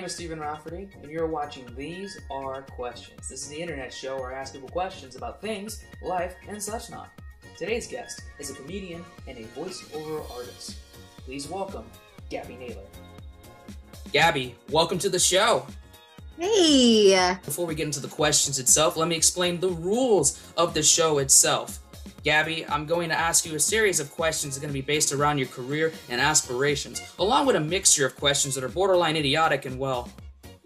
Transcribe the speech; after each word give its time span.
name 0.00 0.06
is 0.06 0.14
Stephen 0.14 0.40
Rafferty, 0.40 0.88
and 1.02 1.12
you're 1.12 1.26
watching 1.26 1.66
These 1.76 2.18
Are 2.30 2.62
Questions. 2.62 3.28
This 3.28 3.42
is 3.42 3.48
the 3.48 3.60
internet 3.60 3.92
show 3.92 4.18
where 4.18 4.32
I 4.32 4.38
ask 4.38 4.54
people 4.54 4.70
questions 4.70 5.14
about 5.14 5.42
things, 5.42 5.84
life, 6.02 6.36
and 6.48 6.62
such 6.62 6.88
not. 6.88 7.10
Today's 7.58 7.86
guest 7.86 8.22
is 8.38 8.48
a 8.48 8.54
comedian 8.54 9.04
and 9.28 9.36
a 9.36 9.42
voiceover 9.48 10.24
artist. 10.34 10.76
Please 11.26 11.48
welcome 11.48 11.84
Gabby 12.30 12.56
Naylor. 12.56 12.86
Gabby, 14.10 14.54
welcome 14.70 14.98
to 15.00 15.10
the 15.10 15.18
show. 15.18 15.66
Hey! 16.38 17.36
Before 17.44 17.66
we 17.66 17.74
get 17.74 17.84
into 17.84 18.00
the 18.00 18.08
questions 18.08 18.58
itself, 18.58 18.96
let 18.96 19.06
me 19.06 19.16
explain 19.16 19.60
the 19.60 19.68
rules 19.68 20.50
of 20.56 20.72
the 20.72 20.82
show 20.82 21.18
itself. 21.18 21.78
Gabby, 22.22 22.66
I'm 22.68 22.84
going 22.84 23.08
to 23.08 23.18
ask 23.18 23.46
you 23.46 23.54
a 23.54 23.60
series 23.60 23.98
of 23.98 24.10
questions 24.10 24.54
that 24.54 24.60
are 24.60 24.62
going 24.66 24.74
to 24.74 24.74
be 24.74 24.84
based 24.86 25.12
around 25.12 25.38
your 25.38 25.48
career 25.48 25.92
and 26.10 26.20
aspirations, 26.20 27.00
along 27.18 27.46
with 27.46 27.56
a 27.56 27.60
mixture 27.60 28.04
of 28.04 28.14
questions 28.16 28.54
that 28.54 28.64
are 28.64 28.68
borderline 28.68 29.16
idiotic 29.16 29.64
and, 29.64 29.78
well, 29.78 30.10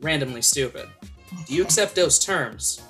randomly 0.00 0.42
stupid. 0.42 0.88
Do 1.46 1.54
you 1.54 1.62
accept 1.62 1.94
those 1.94 2.18
terms? 2.18 2.82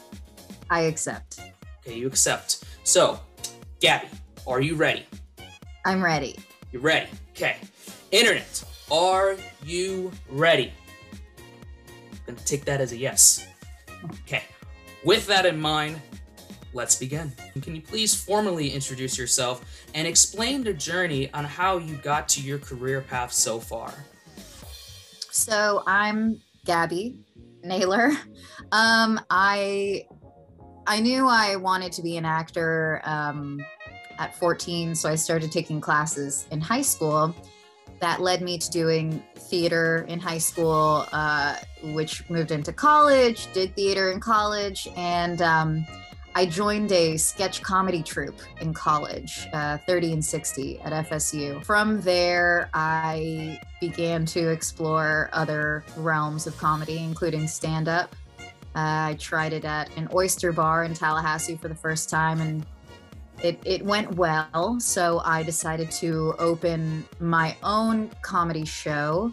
I 0.70 0.82
accept. 0.82 1.40
Okay, 1.80 1.98
you 1.98 2.06
accept. 2.06 2.64
So, 2.84 3.20
Gabby, 3.80 4.08
are 4.46 4.62
you 4.62 4.76
ready? 4.76 5.06
I'm 5.84 6.02
ready. 6.02 6.36
You're 6.72 6.80
ready. 6.80 7.10
Okay. 7.32 7.56
Internet, 8.12 8.64
are 8.90 9.36
you 9.62 10.10
ready? 10.30 10.72
I'm 12.26 12.34
gonna 12.34 12.46
take 12.46 12.64
that 12.64 12.80
as 12.80 12.92
a 12.92 12.96
yes. 12.96 13.46
Okay. 14.22 14.44
With 15.04 15.26
that 15.26 15.44
in 15.44 15.60
mind, 15.60 16.00
let's 16.74 16.96
begin. 16.96 17.32
Can 17.62 17.74
you 17.74 17.80
please 17.80 18.14
formally 18.14 18.70
introduce 18.70 19.16
yourself 19.16 19.64
and 19.94 20.06
explain 20.06 20.64
the 20.64 20.74
journey 20.74 21.32
on 21.32 21.44
how 21.44 21.78
you 21.78 21.96
got 21.96 22.28
to 22.30 22.40
your 22.40 22.58
career 22.58 23.00
path 23.00 23.32
so 23.32 23.58
far? 23.58 23.94
So 25.30 25.82
I'm 25.86 26.40
Gabby 26.64 27.20
Naylor. 27.62 28.12
Um, 28.72 29.20
I 29.30 30.06
I 30.86 30.98
knew 30.98 31.28
I 31.28 31.56
wanted 31.56 31.92
to 31.92 32.02
be 32.02 32.16
an 32.16 32.24
actor 32.24 33.00
um, 33.04 33.64
at 34.18 34.34
14, 34.36 34.94
so 34.94 35.08
I 35.08 35.14
started 35.14 35.52
taking 35.52 35.80
classes 35.80 36.46
in 36.50 36.60
high 36.60 36.82
school. 36.82 37.34
That 38.00 38.20
led 38.20 38.42
me 38.42 38.58
to 38.58 38.70
doing 38.70 39.22
theater 39.36 40.06
in 40.08 40.18
high 40.18 40.38
school, 40.38 41.06
uh, 41.12 41.56
which 41.94 42.28
moved 42.28 42.50
into 42.50 42.72
college, 42.72 43.52
did 43.52 43.76
theater 43.76 44.10
in 44.10 44.18
college, 44.18 44.88
and 44.96 45.40
um, 45.42 45.86
I 46.36 46.46
joined 46.46 46.90
a 46.90 47.16
sketch 47.16 47.62
comedy 47.62 48.02
troupe 48.02 48.40
in 48.60 48.74
college, 48.74 49.46
uh, 49.52 49.78
30 49.86 50.14
and 50.14 50.24
60 50.24 50.80
at 50.80 51.06
FSU. 51.08 51.64
From 51.64 52.00
there, 52.00 52.70
I 52.74 53.60
began 53.80 54.26
to 54.26 54.50
explore 54.50 55.30
other 55.32 55.84
realms 55.96 56.48
of 56.48 56.58
comedy, 56.58 56.98
including 56.98 57.46
stand 57.46 57.88
up. 57.88 58.16
Uh, 58.74 59.14
I 59.14 59.16
tried 59.20 59.52
it 59.52 59.64
at 59.64 59.96
an 59.96 60.08
oyster 60.12 60.50
bar 60.50 60.82
in 60.82 60.92
Tallahassee 60.92 61.54
for 61.56 61.68
the 61.68 61.74
first 61.76 62.10
time 62.10 62.40
and 62.40 62.66
it, 63.40 63.60
it 63.64 63.84
went 63.84 64.16
well. 64.16 64.80
So 64.80 65.20
I 65.24 65.44
decided 65.44 65.90
to 65.92 66.34
open 66.40 67.04
my 67.20 67.56
own 67.62 68.10
comedy 68.22 68.64
show 68.64 69.32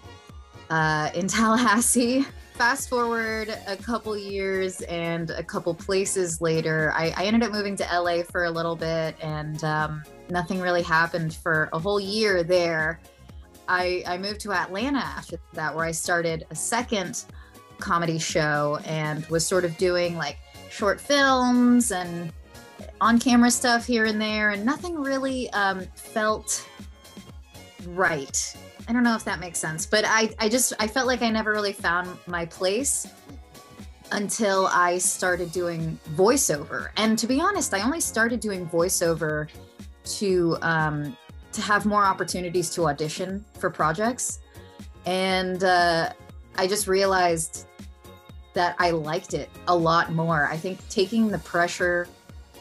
uh, 0.70 1.10
in 1.16 1.28
Tallahassee 1.28 2.28
fast 2.54 2.90
forward 2.90 3.56
a 3.68 3.76
couple 3.76 4.18
years 4.18 4.82
and 4.82 5.30
a 5.32 5.44
couple 5.44 5.74
places 5.74 6.42
later, 6.42 6.92
I, 6.96 7.14
I 7.18 7.26
ended 7.26 7.44
up 7.44 7.52
moving 7.52 7.76
to 7.78 7.84
LA 7.84 8.24
for 8.24 8.46
a 8.46 8.52
little 8.52 8.76
bit 8.76 9.16
and 9.22 9.64
um, 9.64 10.04
nothing 10.30 10.60
really 10.60 10.84
happened 10.84 11.34
for 11.34 11.70
a 11.74 11.80
whole 11.80 12.00
year 12.00 12.44
there. 12.44 13.00
I, 13.68 14.04
I 14.06 14.18
moved 14.18 14.42
to 14.42 14.52
Atlanta 14.52 15.00
after 15.00 15.38
that, 15.54 15.76
where 15.76 15.86
I 15.86 15.92
started 15.92 16.46
a 16.50 16.56
second 16.56 17.24
comedy 17.80 18.20
show 18.20 18.80
and 18.86 19.26
was 19.28 19.46
sort 19.46 19.66
of 19.66 19.78
doing 19.78 20.18
like 20.18 20.38
short 20.70 21.00
films 21.00 21.92
and 21.92 22.32
on 23.00 23.20
camera 23.20 23.50
stuff 23.50 23.86
here 23.86 24.06
and 24.06 24.22
there, 24.22 24.52
and 24.52 24.66
nothing 24.66 24.96
really 24.96 25.50
um, 25.52 25.82
felt 25.96 26.68
right 27.88 28.56
I 28.92 28.94
don't 28.94 29.04
know 29.04 29.16
if 29.16 29.24
that 29.24 29.40
makes 29.40 29.58
sense, 29.58 29.86
but 29.86 30.04
I, 30.06 30.36
I 30.38 30.50
just 30.50 30.74
I 30.78 30.86
felt 30.86 31.08
like 31.08 31.22
I 31.22 31.30
never 31.30 31.54
really 31.54 31.72
found 31.72 32.10
my 32.28 32.46
place 32.46 33.08
until 34.12 34.68
I 34.68 34.98
started 34.98 35.54
doing 35.54 35.98
voiceover. 36.16 36.90
And 36.98 37.18
to 37.18 37.26
be 37.26 37.40
honest, 37.40 37.74
I 37.74 37.84
only 37.84 38.02
started 38.02 38.42
doing 38.42 38.68
voiceover 38.68 39.48
to 40.18 40.58
um, 40.62 41.16
to 41.54 41.62
have 41.62 41.86
more 41.86 42.04
opportunities 42.04 42.70
to 42.72 42.88
audition 42.88 43.46
for 43.58 43.70
projects, 43.70 44.40
and 45.06 45.64
uh, 45.64 46.12
I 46.58 46.68
just 46.68 46.90
realized 46.90 47.68
that 48.56 48.76
I 48.78 48.92
liked 48.92 49.34
it 49.34 49.50
a 49.70 49.74
lot 49.74 50.12
more. 50.12 50.50
I 50.50 50.58
think 50.58 50.86
taking 50.90 51.30
the 51.30 51.40
pressure 51.40 52.10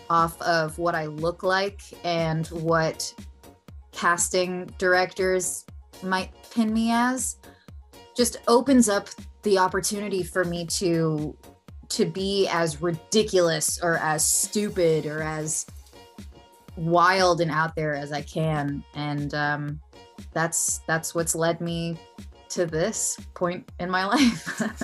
off 0.08 0.40
of 0.42 0.78
what 0.78 0.94
I 0.94 1.06
look 1.06 1.42
like 1.42 1.80
and 2.04 2.46
what 2.46 3.12
casting 3.90 4.66
directors 4.78 5.66
might 6.02 6.30
pin 6.50 6.72
me 6.72 6.90
as 6.92 7.36
just 8.16 8.38
opens 8.48 8.88
up 8.88 9.08
the 9.42 9.58
opportunity 9.58 10.22
for 10.22 10.44
me 10.44 10.66
to 10.66 11.36
to 11.88 12.04
be 12.04 12.46
as 12.48 12.80
ridiculous 12.80 13.82
or 13.82 13.96
as 13.96 14.24
stupid 14.24 15.06
or 15.06 15.22
as 15.22 15.66
wild 16.76 17.40
and 17.40 17.50
out 17.50 17.74
there 17.74 17.94
as 17.94 18.12
I 18.12 18.22
can 18.22 18.84
and 18.94 19.34
um 19.34 19.80
that's 20.32 20.78
that's 20.86 21.14
what's 21.14 21.34
led 21.34 21.60
me 21.60 21.98
to 22.50 22.66
this 22.66 23.16
point 23.34 23.68
in 23.78 23.88
my 23.90 24.04
life. 24.06 24.82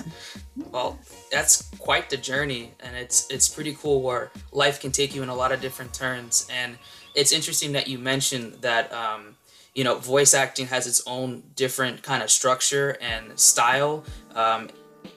well, 0.71 0.97
that's 1.31 1.69
quite 1.77 2.09
the 2.09 2.17
journey 2.17 2.73
and 2.79 2.95
it's 2.95 3.29
it's 3.29 3.47
pretty 3.47 3.73
cool 3.75 4.01
where 4.01 4.31
life 4.51 4.79
can 4.79 4.91
take 4.91 5.13
you 5.13 5.21
in 5.21 5.29
a 5.29 5.35
lot 5.35 5.51
of 5.51 5.61
different 5.61 5.93
turns 5.93 6.47
and 6.51 6.77
it's 7.13 7.31
interesting 7.31 7.73
that 7.73 7.87
you 7.87 7.97
mentioned 7.97 8.53
that 8.61 8.91
um 8.93 9.35
you 9.77 9.83
know, 9.83 9.93
voice 9.93 10.33
acting 10.33 10.65
has 10.65 10.87
its 10.87 11.03
own 11.05 11.43
different 11.55 12.01
kind 12.01 12.23
of 12.23 12.31
structure 12.31 12.97
and 12.99 13.39
style. 13.39 14.03
Um, 14.33 14.69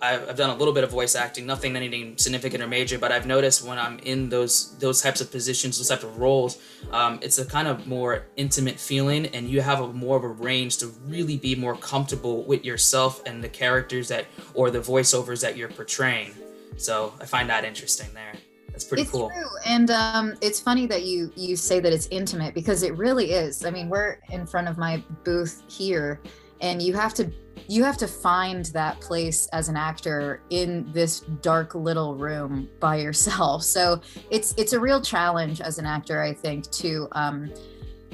I've, 0.03 0.29
I've, 0.29 0.37
done 0.37 0.51
a 0.51 0.55
little 0.55 0.75
bit 0.75 0.85
of 0.85 0.91
voice 0.91 1.15
acting, 1.15 1.47
nothing 1.47 1.75
anything 1.77 2.19
significant 2.19 2.63
or 2.63 2.67
major, 2.67 2.99
but 2.99 3.11
I've 3.11 3.27
noticed 3.27 3.67
when 3.67 3.79
I'm 3.79 3.99
in 4.01 4.29
those 4.29 4.77
those 4.77 5.01
types 5.01 5.23
of 5.23 5.31
positions, 5.31 5.79
those 5.79 5.89
types 5.89 6.05
of 6.05 6.19
roles, 6.19 6.59
um, 6.93 7.19
it's 7.23 7.39
a 7.39 7.47
kind 7.47 7.69
of 7.69 7.87
more 7.87 8.27
intimate 8.37 8.79
feeling, 8.79 9.27
and 9.29 9.49
you 9.49 9.63
have 9.63 9.81
a 9.81 9.91
more 9.95 10.19
of 10.19 10.25
a 10.25 10.29
range 10.29 10.77
to 10.79 10.89
really 11.07 11.39
be 11.39 11.55
more 11.55 11.75
comfortable 11.75 12.45
with 12.45 12.63
yourself 12.63 13.23
and 13.25 13.43
the 13.43 13.49
characters 13.49 14.09
that 14.09 14.27
or 14.53 14.71
the 14.71 14.81
voiceovers 14.81 15.41
that 15.41 15.57
you're 15.57 15.71
portraying. 15.71 16.35
So 16.77 17.15
I 17.19 17.25
find 17.25 17.49
that 17.49 17.65
interesting 17.65 18.13
there. 18.13 18.35
That's 18.81 18.89
pretty 18.89 19.03
it's 19.03 19.11
cool. 19.11 19.29
True. 19.29 19.47
And 19.67 19.91
um, 19.91 20.35
it's 20.41 20.59
funny 20.59 20.87
that 20.87 21.05
you 21.05 21.31
you 21.37 21.55
say 21.55 21.81
that 21.81 21.93
it's 21.93 22.07
intimate 22.07 22.55
because 22.55 22.83
it 22.83 22.97
really 22.97 23.33
is. 23.33 23.63
I 23.67 23.71
mean, 23.71 23.91
we're 23.91 24.19
in 24.31 24.47
front 24.47 24.69
of 24.69 24.79
my 24.79 25.05
booth 25.23 25.63
here, 25.69 26.19
and 26.63 26.81
you 26.81 26.95
have 26.95 27.13
to 27.15 27.31
you 27.69 27.85
have 27.85 27.99
to 27.99 28.09
find 28.09 28.65
that 28.67 28.99
place 29.01 29.49
as 29.49 29.69
an 29.69 29.77
actor 29.77 30.41
in 30.49 30.91
this 30.93 31.21
dark 31.21 31.75
little 31.75 32.15
room 32.15 32.71
by 32.81 32.97
yourself. 32.97 33.65
So 33.71 34.01
it's 34.31 34.55
it's 34.57 34.73
a 34.73 34.81
real 34.81 35.03
challenge 35.03 35.61
as 35.61 35.79
an 35.79 35.85
actor, 35.85 36.23
I 36.23 36.33
think, 36.33 36.71
to 36.71 37.07
um, 37.13 37.53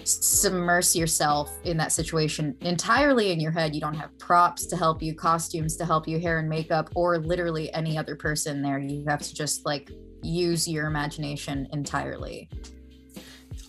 submerge 0.05 0.95
yourself 0.95 1.53
in 1.65 1.77
that 1.77 1.93
situation 1.93 2.57
entirely 2.61 3.31
in 3.31 3.39
your 3.39 3.53
head. 3.53 3.75
You 3.75 3.81
don't 3.81 3.95
have 3.95 4.17
props 4.19 4.67
to 4.67 4.77
help 4.77 5.01
you, 5.01 5.15
costumes 5.15 5.77
to 5.77 5.85
help 5.85 6.09
you, 6.09 6.19
hair 6.19 6.39
and 6.39 6.49
makeup, 6.49 6.91
or 6.95 7.19
literally 7.19 7.73
any 7.73 7.97
other 7.97 8.17
person 8.17 8.63
there. 8.63 8.79
You 8.79 9.05
have 9.09 9.23
to 9.23 9.35
just 9.35 9.65
like 9.65 9.91
use 10.23 10.69
your 10.69 10.87
imagination 10.87 11.69
entirely. 11.73 12.49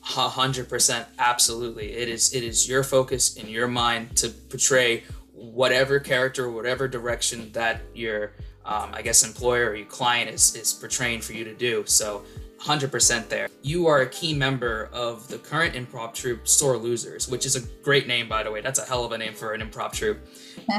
Hundred 0.01 0.69
percent, 0.69 1.05
absolutely. 1.19 1.91
It 1.91 2.07
is 2.07 2.33
it 2.33 2.43
is 2.43 2.67
your 2.67 2.83
focus 2.83 3.35
in 3.35 3.47
your 3.49 3.67
mind 3.67 4.15
to 4.17 4.29
portray 4.29 5.03
whatever 5.33 5.99
character, 5.99 6.49
whatever 6.49 6.87
direction 6.87 7.51
that 7.51 7.81
your 7.93 8.33
um, 8.65 8.91
I 8.93 9.01
guess 9.01 9.23
employer 9.23 9.69
or 9.69 9.75
your 9.75 9.85
client 9.87 10.29
is 10.29 10.55
is 10.55 10.73
portraying 10.73 11.21
for 11.21 11.33
you 11.33 11.43
to 11.43 11.53
do. 11.53 11.83
So 11.85 12.23
100% 12.59 13.29
there. 13.29 13.49
You 13.61 13.87
are 13.87 14.01
a 14.01 14.09
key 14.09 14.33
member 14.33 14.89
of 14.91 15.27
the 15.27 15.37
current 15.37 15.75
improv 15.75 16.13
troupe 16.13 16.47
Sore 16.47 16.77
Losers, 16.77 17.27
which 17.27 17.45
is 17.45 17.55
a 17.55 17.61
great 17.83 18.07
name, 18.07 18.27
by 18.27 18.43
the 18.43 18.51
way. 18.51 18.61
That's 18.61 18.79
a 18.79 18.85
hell 18.85 19.05
of 19.05 19.11
a 19.11 19.17
name 19.17 19.33
for 19.33 19.53
an 19.53 19.61
improv 19.61 19.93
troupe. 19.93 20.19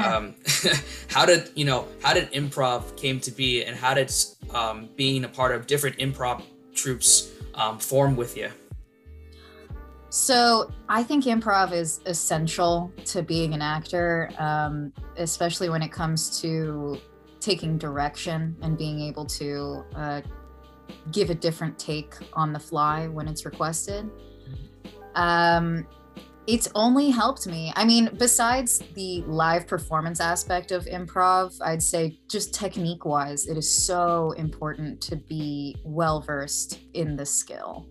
um, 0.03 0.35
how 1.09 1.25
did 1.25 1.49
you 1.55 1.65
know? 1.65 1.87
How 2.01 2.13
did 2.13 2.31
improv 2.33 2.97
came 2.97 3.19
to 3.21 3.31
be, 3.31 3.63
and 3.63 3.75
how 3.75 3.93
did 3.93 4.11
um, 4.53 4.89
being 4.95 5.23
a 5.23 5.29
part 5.29 5.53
of 5.53 5.67
different 5.67 5.97
improv 5.97 6.43
troupes 6.73 7.31
um, 7.55 7.79
form 7.79 8.15
with 8.15 8.35
you? 8.35 8.49
So 10.09 10.71
I 10.89 11.03
think 11.03 11.25
improv 11.25 11.71
is 11.71 12.01
essential 12.05 12.91
to 13.05 13.21
being 13.21 13.53
an 13.53 13.61
actor, 13.61 14.31
um, 14.39 14.91
especially 15.17 15.69
when 15.69 15.83
it 15.83 15.91
comes 15.91 16.41
to 16.41 16.99
taking 17.39 17.77
direction 17.77 18.55
and 18.61 18.77
being 18.77 18.99
able 18.99 19.25
to 19.25 19.83
uh, 19.95 20.21
give 21.11 21.29
a 21.29 21.35
different 21.35 21.77
take 21.77 22.15
on 22.33 22.53
the 22.53 22.59
fly 22.59 23.07
when 23.07 23.27
it's 23.27 23.45
requested. 23.45 24.09
Um, 25.15 25.85
it's 26.47 26.67
only 26.73 27.11
helped 27.11 27.45
me. 27.45 27.71
I 27.75 27.85
mean, 27.85 28.09
besides 28.17 28.79
the 28.95 29.21
live 29.27 29.67
performance 29.67 30.19
aspect 30.19 30.71
of 30.71 30.85
improv, 30.85 31.55
I'd 31.61 31.83
say 31.83 32.19
just 32.27 32.55
technique 32.55 33.05
wise, 33.05 33.45
it 33.47 33.55
is 33.55 33.71
so 33.71 34.31
important 34.31 34.99
to 35.01 35.15
be 35.15 35.75
well 35.83 36.21
versed 36.21 36.79
in 36.93 37.15
the 37.15 37.25
skill. 37.25 37.87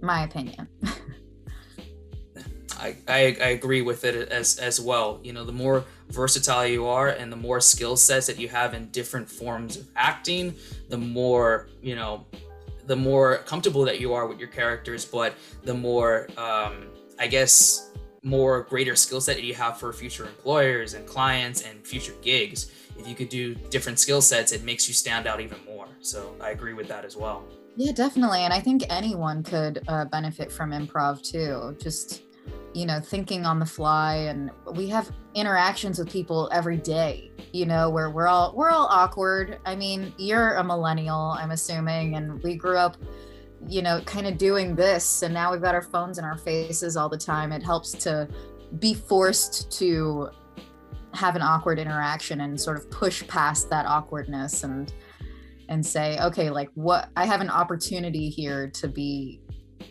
My 0.00 0.24
opinion. 0.24 0.68
I, 2.80 2.96
I, 3.06 3.18
I 3.40 3.48
agree 3.48 3.82
with 3.82 4.04
it 4.04 4.30
as 4.30 4.58
as 4.58 4.80
well. 4.80 5.20
You 5.22 5.32
know, 5.32 5.44
the 5.44 5.52
more 5.52 5.84
versatile 6.08 6.66
you 6.66 6.86
are 6.86 7.08
and 7.08 7.30
the 7.30 7.36
more 7.36 7.60
skill 7.60 7.96
sets 7.96 8.26
that 8.26 8.38
you 8.38 8.48
have 8.48 8.74
in 8.74 8.88
different 8.90 9.28
forms 9.28 9.76
of 9.76 9.86
acting, 9.96 10.54
the 10.88 10.98
more, 10.98 11.68
you 11.82 11.94
know, 11.94 12.26
the 12.86 12.96
more 12.96 13.38
comfortable 13.38 13.84
that 13.84 14.00
you 14.00 14.14
are 14.14 14.26
with 14.26 14.38
your 14.38 14.48
characters, 14.48 15.04
but 15.04 15.34
the 15.64 15.74
more 15.74 16.26
um, 16.36 16.86
I 17.18 17.26
guess 17.26 17.90
more 18.22 18.62
greater 18.62 18.96
skill 18.96 19.20
set 19.20 19.42
you 19.42 19.54
have 19.54 19.78
for 19.78 19.92
future 19.92 20.26
employers 20.26 20.94
and 20.94 21.06
clients 21.06 21.62
and 21.62 21.86
future 21.86 22.14
gigs. 22.22 22.72
If 22.98 23.08
you 23.08 23.14
could 23.14 23.28
do 23.28 23.54
different 23.54 23.98
skill 23.98 24.20
sets, 24.20 24.52
it 24.52 24.62
makes 24.62 24.88
you 24.88 24.94
stand 24.94 25.26
out 25.26 25.40
even 25.40 25.58
more. 25.64 25.88
So 26.00 26.34
I 26.40 26.50
agree 26.50 26.74
with 26.74 26.88
that 26.88 27.04
as 27.04 27.16
well. 27.16 27.44
Yeah, 27.76 27.92
definitely. 27.92 28.40
And 28.40 28.52
I 28.52 28.60
think 28.60 28.84
anyone 28.90 29.42
could 29.42 29.82
uh, 29.88 30.04
benefit 30.06 30.52
from 30.52 30.72
improv 30.72 31.22
too. 31.22 31.76
Just, 31.80 32.22
you 32.74 32.86
know, 32.86 33.00
thinking 33.00 33.46
on 33.46 33.58
the 33.58 33.66
fly. 33.66 34.14
And 34.14 34.50
we 34.74 34.88
have 34.88 35.10
interactions 35.34 35.98
with 35.98 36.10
people 36.10 36.48
every 36.52 36.76
day, 36.76 37.30
you 37.52 37.66
know, 37.66 37.90
where 37.90 38.10
we're 38.10 38.28
all, 38.28 38.52
we're 38.54 38.70
all 38.70 38.86
awkward. 38.90 39.58
I 39.66 39.76
mean, 39.76 40.12
you're 40.16 40.54
a 40.54 40.64
millennial, 40.64 41.36
I'm 41.38 41.50
assuming, 41.50 42.16
and 42.16 42.42
we 42.42 42.54
grew 42.56 42.76
up 42.76 42.96
you 43.68 43.82
know, 43.82 44.00
kind 44.06 44.26
of 44.26 44.38
doing 44.38 44.74
this. 44.74 45.22
And 45.22 45.34
now 45.34 45.52
we've 45.52 45.60
got 45.60 45.74
our 45.74 45.82
phones 45.82 46.16
in 46.16 46.24
our 46.24 46.38
faces 46.38 46.96
all 46.96 47.10
the 47.10 47.18
time. 47.18 47.52
It 47.52 47.62
helps 47.62 47.92
to 47.92 48.26
be 48.78 48.94
forced 48.94 49.70
to 49.78 50.30
have 51.12 51.36
an 51.36 51.42
awkward 51.42 51.78
interaction 51.78 52.40
and 52.42 52.60
sort 52.60 52.76
of 52.76 52.90
push 52.90 53.26
past 53.26 53.68
that 53.70 53.86
awkwardness 53.86 54.62
and 54.62 54.92
and 55.68 55.84
say 55.84 56.18
okay 56.20 56.50
like 56.50 56.68
what 56.74 57.08
i 57.16 57.24
have 57.26 57.40
an 57.40 57.50
opportunity 57.50 58.28
here 58.28 58.70
to 58.70 58.86
be 58.86 59.40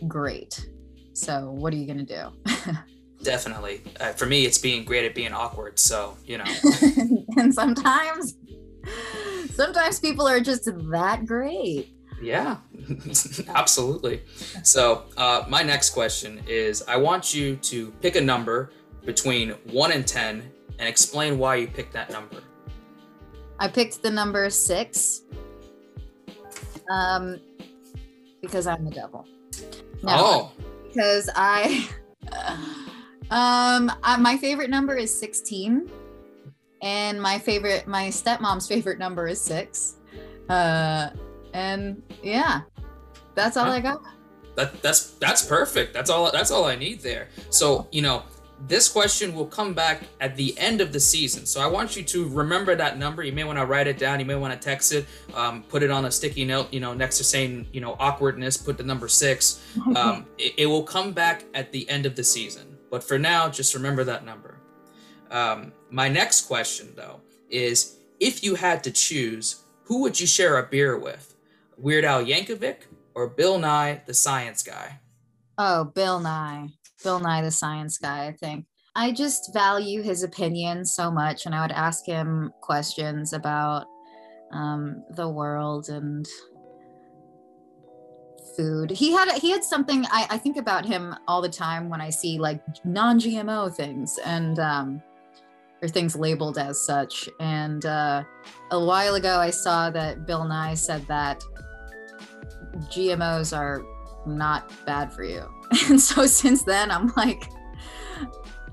great 0.08 0.70
so 1.20 1.50
what 1.50 1.72
are 1.72 1.76
you 1.76 1.86
going 1.86 2.04
to 2.04 2.04
do 2.04 2.72
definitely 3.22 3.82
uh, 4.00 4.12
for 4.12 4.26
me 4.26 4.44
it's 4.44 4.58
being 4.58 4.84
great 4.84 5.04
at 5.04 5.14
being 5.14 5.32
awkward 5.32 5.78
so 5.78 6.16
you 6.24 6.38
know 6.38 6.44
and 7.36 7.52
sometimes 7.54 8.36
sometimes 9.54 10.00
people 10.00 10.26
are 10.26 10.40
just 10.40 10.64
that 10.90 11.26
great 11.26 11.92
yeah, 12.20 12.58
absolutely. 13.48 14.22
So, 14.62 15.04
uh, 15.16 15.44
my 15.48 15.62
next 15.62 15.90
question 15.90 16.40
is 16.46 16.82
I 16.86 16.96
want 16.96 17.34
you 17.34 17.56
to 17.56 17.90
pick 18.02 18.16
a 18.16 18.20
number 18.20 18.72
between 19.04 19.50
1 19.70 19.92
and 19.92 20.06
10 20.06 20.50
and 20.78 20.88
explain 20.88 21.38
why 21.38 21.56
you 21.56 21.66
picked 21.66 21.92
that 21.94 22.10
number. 22.10 22.42
I 23.58 23.68
picked 23.68 24.02
the 24.02 24.10
number 24.10 24.50
6 24.50 25.22
um, 26.90 27.40
because 28.42 28.66
I'm 28.66 28.84
the 28.84 28.90
devil. 28.90 29.26
No, 30.02 30.12
oh. 30.12 30.52
Because 30.92 31.30
I. 31.34 31.88
um, 33.30 33.90
I, 34.02 34.16
my 34.18 34.36
favorite 34.36 34.70
number 34.70 34.96
is 34.96 35.16
16 35.18 35.90
and 36.82 37.20
my 37.20 37.38
favorite 37.38 37.86
my 37.86 38.08
stepmom's 38.08 38.66
favorite 38.66 38.98
number 38.98 39.26
is 39.26 39.40
6 39.40 39.96
uh 40.48 41.10
and 41.52 42.02
yeah, 42.22 42.62
that's 43.34 43.56
all 43.56 43.70
I 43.70 43.80
got. 43.80 44.02
That 44.56 44.82
that's 44.82 45.12
that's 45.12 45.44
perfect. 45.44 45.94
That's 45.94 46.10
all 46.10 46.30
that's 46.30 46.50
all 46.50 46.64
I 46.64 46.76
need 46.76 47.00
there. 47.00 47.28
So, 47.50 47.88
you 47.92 48.02
know, 48.02 48.22
this 48.66 48.88
question 48.88 49.34
will 49.34 49.46
come 49.46 49.72
back 49.72 50.02
at 50.20 50.36
the 50.36 50.56
end 50.58 50.80
of 50.80 50.92
the 50.92 51.00
season. 51.00 51.46
So 51.46 51.60
I 51.60 51.66
want 51.66 51.96
you 51.96 52.02
to 52.04 52.28
remember 52.28 52.74
that 52.74 52.98
number. 52.98 53.22
You 53.22 53.32
may 53.32 53.44
want 53.44 53.58
to 53.58 53.64
write 53.64 53.86
it 53.86 53.98
down. 53.98 54.20
You 54.20 54.26
may 54.26 54.34
want 54.34 54.52
to 54.52 54.58
text 54.58 54.92
it, 54.92 55.06
um, 55.34 55.62
put 55.64 55.82
it 55.82 55.90
on 55.90 56.04
a 56.04 56.10
sticky 56.10 56.44
note, 56.44 56.72
you 56.72 56.80
know, 56.80 56.92
next 56.92 57.18
to 57.18 57.24
saying, 57.24 57.68
you 57.72 57.80
know, 57.80 57.96
awkwardness, 57.98 58.56
put 58.56 58.76
the 58.76 58.84
number 58.84 59.08
six. 59.08 59.60
Um, 59.96 60.26
it, 60.38 60.54
it, 60.56 60.66
will 60.66 60.84
come 60.84 61.12
back 61.12 61.44
at 61.52 61.72
the 61.72 61.88
end 61.90 62.06
of 62.06 62.14
the 62.14 62.22
season. 62.22 62.78
But 62.90 63.02
for 63.02 63.18
now, 63.18 63.48
just 63.48 63.74
remember 63.74 64.04
that 64.04 64.24
number. 64.24 64.60
Um, 65.30 65.72
my 65.90 66.08
next 66.08 66.42
question, 66.42 66.92
though, 66.94 67.20
is 67.48 67.98
if 68.20 68.44
you 68.44 68.54
had 68.54 68.84
to 68.84 68.90
choose, 68.90 69.64
who 69.84 70.02
would 70.02 70.20
you 70.20 70.26
share 70.26 70.58
a 70.58 70.66
beer 70.66 70.96
with? 70.98 71.34
Weird 71.76 72.04
Al 72.04 72.24
Yankovic 72.24 72.82
or 73.14 73.26
Bill 73.26 73.58
Nye, 73.58 74.02
the 74.06 74.14
science 74.14 74.62
guy? 74.62 75.00
Oh, 75.58 75.84
Bill 75.84 76.20
Nye. 76.20 76.68
Bill 77.02 77.20
Nye, 77.20 77.42
the 77.42 77.50
science 77.50 77.98
guy, 77.98 78.26
I 78.26 78.32
think. 78.32 78.66
I 78.96 79.12
just 79.12 79.52
value 79.54 80.02
his 80.02 80.22
opinion 80.22 80.84
so 80.84 81.10
much, 81.10 81.46
and 81.46 81.54
I 81.54 81.62
would 81.62 81.72
ask 81.72 82.04
him 82.04 82.52
questions 82.60 83.32
about 83.32 83.86
um, 84.52 85.04
the 85.10 85.28
world 85.28 85.88
and 85.88 86.26
food. 88.56 88.90
He 88.90 89.12
had 89.12 89.30
he 89.38 89.50
had 89.50 89.62
something 89.62 90.04
I, 90.06 90.26
I 90.30 90.38
think 90.38 90.56
about 90.56 90.84
him 90.84 91.14
all 91.28 91.40
the 91.40 91.48
time 91.48 91.88
when 91.88 92.00
I 92.00 92.10
see 92.10 92.38
like 92.38 92.60
non-GMO 92.84 93.74
things 93.74 94.18
and 94.24 94.58
um, 94.58 95.02
or 95.82 95.88
things 95.88 96.16
labeled 96.16 96.58
as 96.58 96.84
such. 96.84 97.28
And 97.38 97.86
uh, 97.86 98.24
a 98.70 98.84
while 98.84 99.14
ago, 99.14 99.38
I 99.38 99.50
saw 99.50 99.90
that 99.90 100.26
Bill 100.26 100.44
Nye 100.44 100.74
said 100.74 101.06
that 101.08 101.42
GMOs 102.88 103.56
are 103.56 103.82
not 104.26 104.72
bad 104.84 105.12
for 105.12 105.24
you. 105.24 105.48
And 105.88 106.00
so 106.00 106.26
since 106.26 106.62
then, 106.62 106.90
I'm 106.90 107.12
like, 107.16 107.48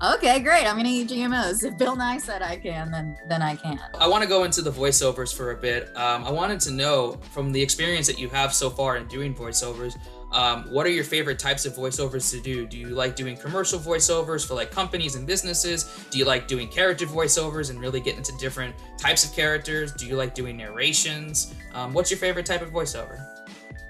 okay, 0.02 0.40
great. 0.40 0.66
I'm 0.66 0.76
gonna 0.76 0.88
eat 0.88 1.08
GMOs. 1.08 1.64
If 1.64 1.76
Bill 1.78 1.96
Nye 1.96 2.18
said 2.18 2.42
I 2.42 2.56
can, 2.56 2.90
then 2.90 3.16
then 3.28 3.42
I 3.42 3.56
can. 3.56 3.78
I 4.00 4.08
want 4.08 4.22
to 4.22 4.28
go 4.28 4.44
into 4.44 4.62
the 4.62 4.70
voiceovers 4.70 5.34
for 5.34 5.52
a 5.52 5.56
bit. 5.56 5.96
Um, 5.96 6.24
I 6.24 6.30
wanted 6.30 6.60
to 6.60 6.72
know 6.72 7.18
from 7.30 7.52
the 7.52 7.62
experience 7.62 8.06
that 8.06 8.18
you 8.18 8.28
have 8.30 8.52
so 8.52 8.70
far 8.70 8.96
in 8.96 9.06
doing 9.06 9.34
voiceovers. 9.34 9.96
Um, 10.32 10.64
what 10.64 10.86
are 10.86 10.90
your 10.90 11.04
favorite 11.04 11.38
types 11.38 11.64
of 11.64 11.74
voiceovers 11.74 12.30
to 12.32 12.40
do? 12.40 12.66
Do 12.66 12.76
you 12.76 12.88
like 12.88 13.16
doing 13.16 13.36
commercial 13.36 13.78
voiceovers 13.78 14.46
for 14.46 14.54
like 14.54 14.70
companies 14.70 15.14
and 15.14 15.26
businesses? 15.26 16.06
Do 16.10 16.18
you 16.18 16.26
like 16.26 16.46
doing 16.46 16.68
character 16.68 17.06
voiceovers 17.06 17.70
and 17.70 17.80
really 17.80 18.00
get 18.00 18.16
into 18.16 18.32
different 18.38 18.74
types 18.98 19.24
of 19.24 19.34
characters? 19.34 19.92
Do 19.92 20.06
you 20.06 20.16
like 20.16 20.34
doing 20.34 20.56
narrations? 20.56 21.54
Um, 21.72 21.94
what's 21.94 22.10
your 22.10 22.18
favorite 22.18 22.44
type 22.44 22.60
of 22.60 22.70
voiceover? 22.70 23.24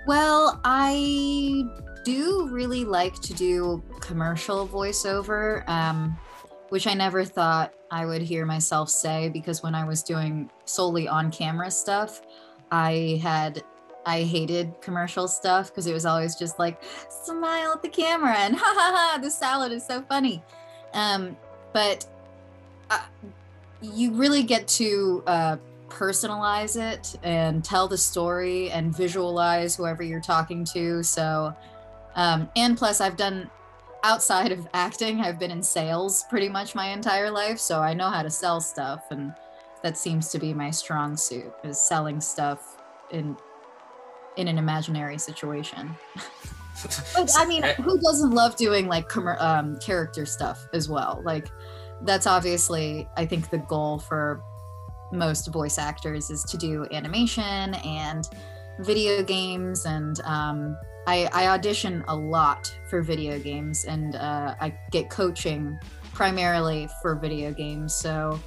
Well, 0.07 0.61
I 0.65 1.65
do 2.05 2.49
really 2.51 2.85
like 2.85 3.15
to 3.21 3.35
do 3.35 3.83
commercial 4.01 4.67
voiceover, 4.67 5.69
um, 5.69 6.19
which 6.71 6.87
I 6.87 6.95
never 6.95 7.25
thought 7.25 7.75
I 7.91 8.07
would 8.07 8.23
hear 8.23 8.45
myself 8.45 8.91
say 8.91 9.29
because 9.29 9.63
when 9.63 9.75
I 9.75 9.85
was 9.85 10.03
doing 10.03 10.51
solely 10.65 11.09
on 11.09 11.31
camera 11.31 11.71
stuff, 11.71 12.23
I 12.71 13.21
had 13.23 13.63
I 14.07 14.23
hated 14.23 14.81
commercial 14.81 15.29
stuff 15.29 15.69
because 15.69 15.87
it 15.87 15.93
was 15.93 16.07
always 16.07 16.35
just 16.35 16.59
like 16.59 16.83
smile 17.11 17.73
at 17.73 17.83
the 17.83 17.89
camera 17.89 18.35
and 18.37 18.57
ha 18.59 18.65
ha 18.65 18.93
ha 19.15 19.19
the 19.21 19.31
salad 19.31 19.73
is 19.73 19.87
so 19.87 20.03
funny. 20.03 20.43
Um, 20.95 21.37
but 21.73 22.07
uh, 22.91 23.05
you 23.83 24.13
really 24.13 24.43
get 24.43 24.67
to 24.69 25.23
uh, 25.27 25.57
personalize 25.89 26.81
it 26.81 27.19
and 27.23 27.65
tell 27.65 27.89
the 27.89 27.99
story 27.99 28.71
and 28.71 28.97
visualize 28.97 29.77
whoever 29.77 30.03
you're 30.03 30.21
talking 30.21 30.65
to. 30.65 31.03
So, 31.03 31.55
um, 32.19 32.51
and 32.57 32.77
plus, 32.77 33.01
I've 33.01 33.17
done 33.17 33.49
outside 34.03 34.51
of 34.51 34.67
acting, 34.75 35.21
I've 35.21 35.39
been 35.39 35.53
in 35.53 35.63
sales 35.63 36.25
pretty 36.29 36.49
much 36.49 36.75
my 36.75 36.89
entire 36.89 37.31
life. 37.31 37.61
So 37.61 37.81
I 37.81 37.95
know 37.95 38.09
how 38.09 38.25
to 38.25 38.31
sell 38.31 38.61
stuff. 38.61 39.05
And 39.11 39.33
that 39.85 39.97
seems 39.97 40.29
to 40.31 40.39
be 40.41 40.53
my 40.53 40.71
strong 40.71 41.17
suit 41.17 41.53
is 41.63 41.81
selling 41.81 42.21
stuff 42.21 42.77
in 43.13 43.37
in 44.37 44.49
an 44.49 44.59
imaginary 44.59 45.17
situation. 45.19 45.95
but 47.15 47.31
I 47.37 47.47
mean, 47.47 47.63
who 47.63 48.01
doesn't 48.01 48.31
love 48.31 48.57
doing 48.57 48.89
like 48.89 49.09
com- 49.09 49.37
um, 49.39 49.79
character 49.79 50.27
stuff 50.27 50.67
as 50.73 50.89
well? 50.89 51.23
Like, 51.25 51.49
that's 52.03 52.27
obviously, 52.27 53.09
I 53.17 53.27
think, 53.27 53.51
the 53.51 53.59
goal 53.59 54.01
for 54.01 54.43
most 55.13 55.53
voice 55.53 55.79
actors 55.79 56.31
is 56.31 56.43
to 56.45 56.57
do 56.57 56.85
animation 56.93 57.75
and 57.75 58.29
video 58.81 59.23
games 59.23 59.87
and 59.87 60.21
um, 60.21 60.77
I, 61.07 61.29
I, 61.33 61.49
audition 61.49 62.05
a 62.09 62.15
lot 62.15 62.73
for 62.91 63.03
video 63.03 63.39
games 63.39 63.85
and 63.87 64.15
uh, 64.15 64.55
i 64.61 64.77
get 64.91 65.09
coaching 65.11 65.79
primarily 66.13 66.89
for 67.03 67.15
video 67.15 67.53
games 67.53 67.95
so 67.95 68.39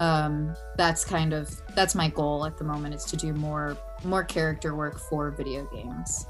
um, 0.00 0.54
that's 0.76 1.04
kind 1.04 1.32
of 1.32 1.50
that's 1.74 1.94
my 1.94 2.08
goal 2.08 2.44
at 2.44 2.58
the 2.58 2.64
moment 2.64 2.94
is 2.94 3.04
to 3.04 3.16
do 3.16 3.32
more 3.32 3.76
more 4.04 4.24
character 4.24 4.74
work 4.74 4.98
for 4.98 5.30
video 5.30 5.64
games. 5.66 6.26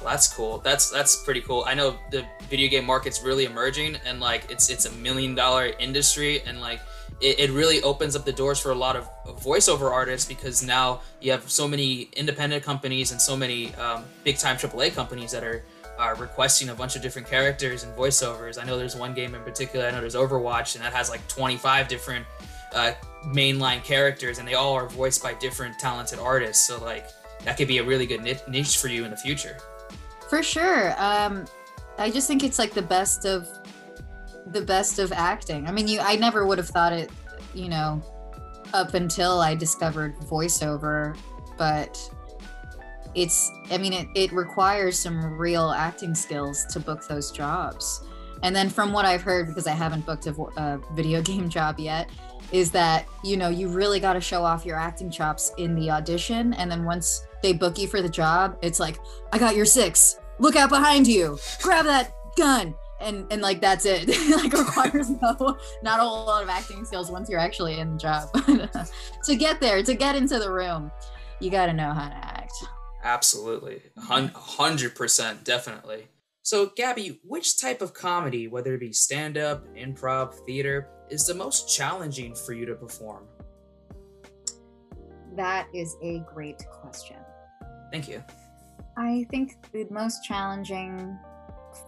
Well, 0.00 0.10
that's 0.10 0.32
cool. 0.32 0.58
That's 0.58 0.90
that's 0.90 1.24
pretty 1.24 1.40
cool. 1.40 1.64
I 1.66 1.74
know 1.74 1.96
the 2.10 2.24
video 2.48 2.68
game 2.68 2.84
market's 2.84 3.22
really 3.22 3.44
emerging 3.44 3.96
and 4.04 4.20
like 4.20 4.50
it's 4.50 4.70
it's 4.70 4.86
a 4.86 4.92
million 4.92 5.34
dollar 5.34 5.72
industry 5.78 6.42
and 6.42 6.60
like 6.60 6.80
it, 7.20 7.40
it 7.40 7.50
really 7.50 7.82
opens 7.82 8.14
up 8.14 8.24
the 8.24 8.32
doors 8.32 8.58
for 8.58 8.70
a 8.72 8.74
lot 8.74 8.96
of 8.96 9.08
voiceover 9.40 9.90
artists 9.90 10.28
because 10.28 10.62
now 10.62 11.00
you 11.20 11.32
have 11.32 11.50
so 11.50 11.66
many 11.66 12.08
independent 12.14 12.62
companies 12.62 13.12
and 13.12 13.20
so 13.20 13.36
many 13.36 13.74
um, 13.76 14.04
big 14.24 14.38
time 14.38 14.56
AAA 14.56 14.94
companies 14.94 15.32
that 15.32 15.44
are 15.44 15.62
are 15.98 16.14
requesting 16.16 16.68
a 16.68 16.74
bunch 16.74 16.94
of 16.94 17.00
different 17.00 17.26
characters 17.26 17.82
and 17.82 17.96
voiceovers. 17.96 18.60
I 18.60 18.66
know 18.66 18.76
there's 18.76 18.94
one 18.94 19.14
game 19.14 19.34
in 19.34 19.42
particular. 19.42 19.86
I 19.86 19.90
know 19.92 20.00
there's 20.00 20.14
Overwatch, 20.14 20.74
and 20.74 20.84
that 20.84 20.92
has 20.92 21.08
like 21.08 21.26
25 21.28 21.88
different 21.88 22.26
uh, 22.74 22.92
mainline 23.24 23.82
characters, 23.82 24.38
and 24.38 24.46
they 24.46 24.54
all 24.54 24.74
are 24.74 24.88
voiced 24.88 25.22
by 25.22 25.32
different 25.34 25.78
talented 25.78 26.18
artists. 26.18 26.66
So 26.66 26.82
like 26.84 27.06
that 27.44 27.56
could 27.56 27.68
be 27.68 27.78
a 27.78 27.84
really 27.84 28.06
good 28.06 28.22
niche 28.48 28.76
for 28.76 28.88
you 28.88 29.04
in 29.04 29.10
the 29.10 29.16
future. 29.16 29.56
For 30.28 30.42
sure. 30.42 30.94
Um, 31.00 31.46
I 31.98 32.10
just 32.10 32.28
think 32.28 32.44
it's 32.44 32.58
like 32.58 32.74
the 32.74 32.82
best 32.82 33.24
of 33.24 33.48
the 34.46 34.62
best 34.62 34.98
of 34.98 35.12
acting. 35.12 35.66
I 35.66 35.72
mean, 35.72 35.88
you 35.88 36.00
I 36.00 36.16
never 36.16 36.46
would 36.46 36.58
have 36.58 36.68
thought 36.68 36.92
it, 36.92 37.10
you 37.54 37.68
know, 37.68 38.02
up 38.72 38.94
until 38.94 39.40
I 39.40 39.54
discovered 39.54 40.16
voiceover, 40.18 41.16
but 41.56 41.98
it's 43.14 43.50
I 43.70 43.78
mean 43.78 43.92
it 43.92 44.08
it 44.14 44.32
requires 44.32 44.98
some 44.98 45.38
real 45.38 45.70
acting 45.70 46.14
skills 46.14 46.64
to 46.66 46.80
book 46.80 47.06
those 47.06 47.30
jobs. 47.30 48.02
And 48.42 48.54
then 48.54 48.68
from 48.68 48.92
what 48.92 49.04
I've 49.04 49.22
heard 49.22 49.46
because 49.46 49.66
I 49.66 49.72
haven't 49.72 50.04
booked 50.04 50.26
a, 50.26 50.32
a 50.56 50.80
video 50.94 51.22
game 51.30 51.48
job 51.48 51.78
yet, 51.78 52.10
is 52.52 52.70
that 52.70 53.06
you 53.24 53.36
know 53.36 53.48
you 53.48 53.68
really 53.68 54.00
got 54.00 54.12
to 54.14 54.20
show 54.20 54.44
off 54.44 54.64
your 54.64 54.76
acting 54.76 55.10
chops 55.10 55.52
in 55.58 55.74
the 55.74 55.90
audition 55.90 56.54
and 56.54 56.70
then 56.70 56.84
once 56.84 57.26
they 57.42 57.52
book 57.52 57.78
you 57.78 57.88
for 57.88 58.02
the 58.02 58.08
job 58.08 58.56
it's 58.62 58.78
like 58.78 58.98
i 59.32 59.38
got 59.38 59.56
your 59.56 59.64
six 59.64 60.18
look 60.38 60.56
out 60.56 60.68
behind 60.68 61.06
you 61.06 61.38
grab 61.62 61.84
that 61.84 62.12
gun 62.36 62.74
and 63.00 63.26
and 63.30 63.42
like 63.42 63.60
that's 63.60 63.84
it. 63.84 64.08
Like 64.36 64.52
requires 64.52 65.10
no 65.10 65.56
not 65.82 66.00
a 66.00 66.02
whole 66.02 66.26
lot 66.26 66.42
of 66.42 66.48
acting 66.48 66.84
skills 66.84 67.10
once 67.10 67.28
you're 67.28 67.40
actually 67.40 67.78
in 67.78 67.92
the 67.92 67.98
job. 67.98 68.28
To 69.24 69.34
get 69.34 69.60
there 69.60 69.82
to 69.82 69.94
get 69.94 70.14
into 70.14 70.38
the 70.38 70.50
room 70.50 70.90
you 71.40 71.50
got 71.50 71.66
to 71.66 71.72
know 71.72 71.92
how 71.92 72.08
to 72.08 72.16
act. 72.16 72.52
Absolutely. 73.02 73.82
100% 73.98 75.44
definitely. 75.44 76.08
So 76.42 76.70
gabby 76.76 77.20
which 77.24 77.60
type 77.60 77.82
of 77.82 77.92
comedy 77.92 78.48
whether 78.48 78.74
it 78.74 78.80
be 78.80 78.92
stand-up 78.92 79.66
improv 79.74 80.34
theater 80.46 80.88
is 81.10 81.26
the 81.26 81.34
most 81.34 81.74
challenging 81.74 82.34
for 82.34 82.52
you 82.52 82.66
to 82.66 82.74
perform? 82.74 83.24
That 85.34 85.68
is 85.74 85.96
a 86.02 86.24
great 86.32 86.64
question. 86.70 87.16
Thank 87.92 88.08
you. 88.08 88.24
I 88.96 89.26
think 89.30 89.56
the 89.72 89.86
most 89.90 90.24
challenging 90.24 91.18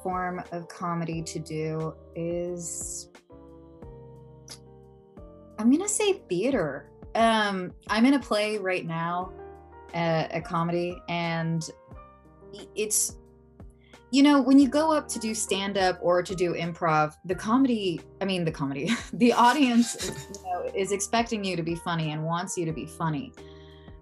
form 0.02 0.42
of 0.52 0.68
comedy 0.68 1.22
to 1.22 1.38
do 1.38 1.94
is 2.14 3.10
I'm 5.58 5.70
gonna 5.70 5.88
say 5.88 6.22
theater. 6.28 6.90
Um, 7.14 7.72
I'm 7.88 8.06
in 8.06 8.14
a 8.14 8.20
play 8.20 8.58
right 8.58 8.86
now, 8.86 9.32
a, 9.94 10.28
a 10.34 10.40
comedy, 10.40 11.02
and 11.08 11.68
it's 12.76 13.16
you 14.10 14.22
know 14.22 14.40
when 14.40 14.58
you 14.58 14.68
go 14.68 14.92
up 14.92 15.06
to 15.08 15.18
do 15.18 15.34
stand 15.34 15.76
up 15.76 15.98
or 16.00 16.22
to 16.22 16.34
do 16.34 16.54
improv 16.54 17.14
the 17.26 17.34
comedy 17.34 18.00
i 18.22 18.24
mean 18.24 18.42
the 18.42 18.50
comedy 18.50 18.90
the 19.12 19.32
audience 19.32 20.10
you 20.34 20.42
know, 20.44 20.70
is 20.74 20.92
expecting 20.92 21.44
you 21.44 21.56
to 21.56 21.62
be 21.62 21.74
funny 21.74 22.12
and 22.12 22.24
wants 22.24 22.56
you 22.56 22.64
to 22.64 22.72
be 22.72 22.86
funny 22.86 23.32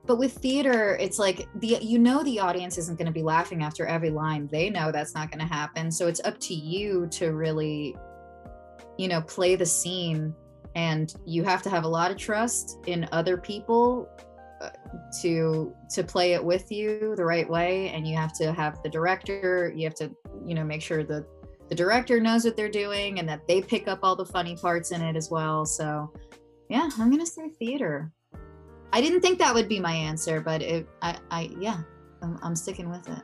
but 0.06 0.18
with 0.18 0.32
theater 0.32 0.96
it's 1.00 1.18
like 1.18 1.48
the 1.56 1.78
you 1.80 1.98
know 1.98 2.22
the 2.22 2.38
audience 2.38 2.78
isn't 2.78 2.98
going 2.98 3.06
to 3.06 3.12
be 3.12 3.22
laughing 3.22 3.62
after 3.62 3.86
every 3.86 4.10
line. 4.10 4.48
They 4.50 4.70
know 4.70 4.92
that's 4.92 5.14
not 5.14 5.30
going 5.30 5.46
to 5.46 5.52
happen. 5.52 5.90
So 5.90 6.06
it's 6.06 6.20
up 6.24 6.38
to 6.40 6.54
you 6.54 7.06
to 7.12 7.32
really 7.32 7.96
you 8.98 9.08
know 9.08 9.20
play 9.22 9.56
the 9.56 9.66
scene. 9.66 10.34
And 10.74 11.14
you 11.24 11.42
have 11.42 11.62
to 11.62 11.70
have 11.70 11.84
a 11.84 11.88
lot 11.88 12.10
of 12.10 12.18
trust 12.18 12.78
in 12.86 13.08
other 13.10 13.38
people 13.38 14.08
uh, 14.60 14.70
to 15.22 15.74
to 15.90 16.04
play 16.04 16.34
it 16.34 16.44
with 16.44 16.70
you 16.70 17.14
the 17.16 17.24
right 17.24 17.48
way. 17.48 17.88
And 17.90 18.06
you 18.06 18.16
have 18.16 18.32
to 18.38 18.52
have 18.52 18.82
the 18.82 18.88
director 18.88 19.72
you 19.74 19.84
have 19.84 19.94
to 19.96 20.10
you 20.44 20.54
know 20.54 20.64
make 20.64 20.82
sure 20.82 21.02
that 21.04 21.26
the 21.68 21.74
director 21.74 22.20
knows 22.20 22.44
what 22.44 22.56
they're 22.56 22.68
doing 22.68 23.18
and 23.18 23.28
that 23.28 23.48
they 23.48 23.60
pick 23.60 23.88
up 23.88 24.00
all 24.02 24.14
the 24.14 24.26
funny 24.26 24.54
parts 24.56 24.92
in 24.92 25.02
it 25.02 25.16
as 25.16 25.30
well. 25.30 25.66
So 25.66 26.12
yeah 26.68 26.88
i'm 26.98 27.10
gonna 27.10 27.26
say 27.26 27.48
theater 27.48 28.12
I 28.96 29.00
didn't 29.02 29.20
think 29.20 29.38
that 29.40 29.52
would 29.52 29.68
be 29.68 29.78
my 29.78 29.92
answer, 29.92 30.40
but 30.40 30.62
it, 30.62 30.88
I, 31.02 31.18
I, 31.30 31.50
yeah, 31.60 31.82
I'm, 32.22 32.38
I'm 32.42 32.56
sticking 32.56 32.88
with 32.88 33.06
it. 33.10 33.22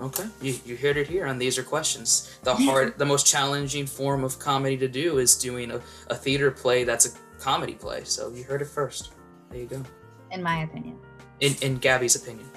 Okay, 0.00 0.24
you, 0.40 0.54
you 0.64 0.74
heard 0.74 0.96
it 0.96 1.06
here 1.06 1.26
on 1.26 1.36
These 1.36 1.58
Are 1.58 1.62
Questions. 1.62 2.38
The 2.44 2.54
hard, 2.54 2.96
the 2.96 3.04
most 3.04 3.26
challenging 3.26 3.84
form 3.84 4.24
of 4.24 4.38
comedy 4.38 4.78
to 4.78 4.88
do 4.88 5.18
is 5.18 5.36
doing 5.36 5.70
a, 5.70 5.82
a 6.06 6.14
theater 6.14 6.50
play 6.50 6.84
that's 6.84 7.04
a 7.14 7.38
comedy 7.38 7.74
play. 7.74 8.04
So 8.04 8.30
you 8.30 8.42
heard 8.42 8.62
it 8.62 8.68
first. 8.68 9.12
There 9.50 9.60
you 9.60 9.66
go. 9.66 9.82
In 10.30 10.42
my 10.42 10.62
opinion. 10.62 10.98
In, 11.40 11.56
in 11.60 11.76
Gabby's 11.76 12.16
opinion. 12.16 12.48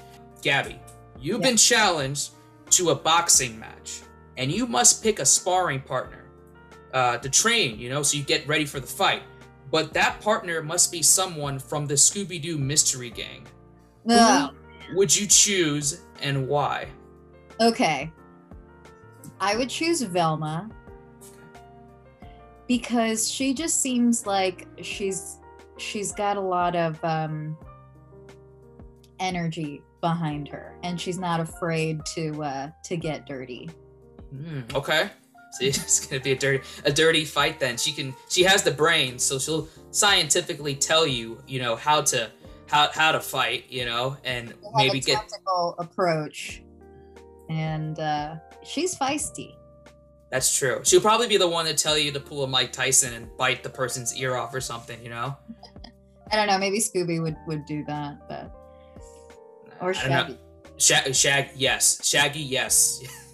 Gabby, 0.41 0.79
you've 1.19 1.41
been 1.41 1.57
challenged 1.57 2.31
to 2.69 2.91
a 2.91 2.95
boxing 2.95 3.59
match, 3.59 3.99
and 4.37 4.49
you 4.49 4.65
must 4.65 5.03
pick 5.03 5.19
a 5.19 5.25
sparring 5.25 5.81
partner 5.81 6.23
uh, 6.93 7.17
to 7.17 7.29
train, 7.29 7.77
you 7.77 7.89
know, 7.89 8.01
so 8.01 8.17
you 8.17 8.23
get 8.23 8.47
ready 8.47 8.63
for 8.63 8.79
the 8.79 8.87
fight 8.87 9.23
but 9.71 9.93
that 9.93 10.21
partner 10.21 10.61
must 10.61 10.91
be 10.91 11.01
someone 11.01 11.59
from 11.59 11.85
the 11.85 11.93
Scooby 11.93 12.41
Doo 12.41 12.57
Mystery 12.57 13.09
Gang. 13.09 13.47
No. 14.05 14.51
Who 14.89 14.97
would 14.97 15.15
you 15.15 15.27
choose 15.27 16.01
and 16.21 16.47
why? 16.47 16.87
Okay. 17.61 18.11
I 19.39 19.55
would 19.55 19.69
choose 19.69 20.01
Velma 20.01 20.69
because 22.67 23.29
she 23.29 23.53
just 23.53 23.81
seems 23.81 24.25
like 24.25 24.67
she's 24.81 25.37
she's 25.77 26.11
got 26.11 26.37
a 26.37 26.41
lot 26.41 26.75
of 26.75 27.03
um 27.03 27.57
energy 29.19 29.81
behind 30.01 30.47
her 30.47 30.77
and 30.83 30.99
she's 30.99 31.17
not 31.17 31.39
afraid 31.39 32.05
to 32.05 32.43
uh 32.43 32.69
to 32.83 32.97
get 32.97 33.25
dirty. 33.25 33.69
Mm, 34.33 34.73
okay. 34.73 35.11
So 35.51 35.65
it's 35.65 36.05
gonna 36.05 36.21
be 36.21 36.31
a 36.33 36.37
dirty 36.37 36.63
a 36.85 36.91
dirty 36.91 37.25
fight 37.25 37.59
then. 37.59 37.77
She 37.77 37.91
can 37.91 38.15
she 38.29 38.43
has 38.43 38.63
the 38.63 38.71
brain, 38.71 39.19
so 39.19 39.39
she'll 39.39 39.67
scientifically 39.91 40.75
tell 40.75 41.07
you, 41.07 41.41
you 41.47 41.59
know, 41.59 41.75
how 41.75 42.01
to 42.01 42.29
how 42.67 42.89
how 42.91 43.11
to 43.11 43.19
fight, 43.19 43.65
you 43.69 43.85
know, 43.85 44.17
and 44.23 44.53
maybe 44.75 44.99
get 44.99 45.17
tactical 45.19 45.75
approach. 45.79 46.61
And 47.49 47.99
uh 47.99 48.35
she's 48.63 48.95
feisty. 48.95 49.55
That's 50.29 50.55
true. 50.55 50.81
She'll 50.83 51.01
probably 51.01 51.27
be 51.27 51.37
the 51.37 51.49
one 51.49 51.65
to 51.65 51.73
tell 51.73 51.97
you 51.97 52.11
to 52.11 52.19
pull 52.19 52.43
a 52.43 52.47
Mike 52.47 52.71
Tyson 52.71 53.13
and 53.15 53.35
bite 53.35 53.63
the 53.63 53.69
person's 53.69 54.15
ear 54.15 54.35
off 54.35 54.53
or 54.53 54.61
something, 54.61 55.01
you 55.03 55.09
know? 55.09 55.35
I 56.31 56.35
don't 56.35 56.45
know, 56.45 56.59
maybe 56.59 56.79
Scooby 56.79 57.19
would 57.21 57.35
would 57.47 57.65
do 57.65 57.83
that, 57.85 58.27
but 58.29 58.51
or 59.81 59.93
Shaggy. 59.93 60.37
Shag, 60.77 61.13
Shag, 61.15 61.49
yes. 61.55 62.07
Shaggy, 62.07 62.41
yes. 62.41 63.01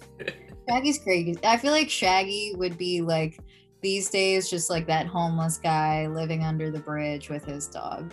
Shaggy's 0.68 0.98
crazy. 0.98 1.36
I 1.44 1.56
feel 1.56 1.72
like 1.72 1.88
Shaggy 1.90 2.54
would 2.56 2.76
be 2.76 3.00
like 3.00 3.38
these 3.82 4.10
days 4.10 4.50
just 4.50 4.68
like 4.70 4.86
that 4.86 5.06
homeless 5.06 5.58
guy 5.58 6.06
living 6.08 6.42
under 6.42 6.70
the 6.70 6.80
bridge 6.80 7.28
with 7.28 7.44
his 7.44 7.68
dog. 7.68 8.12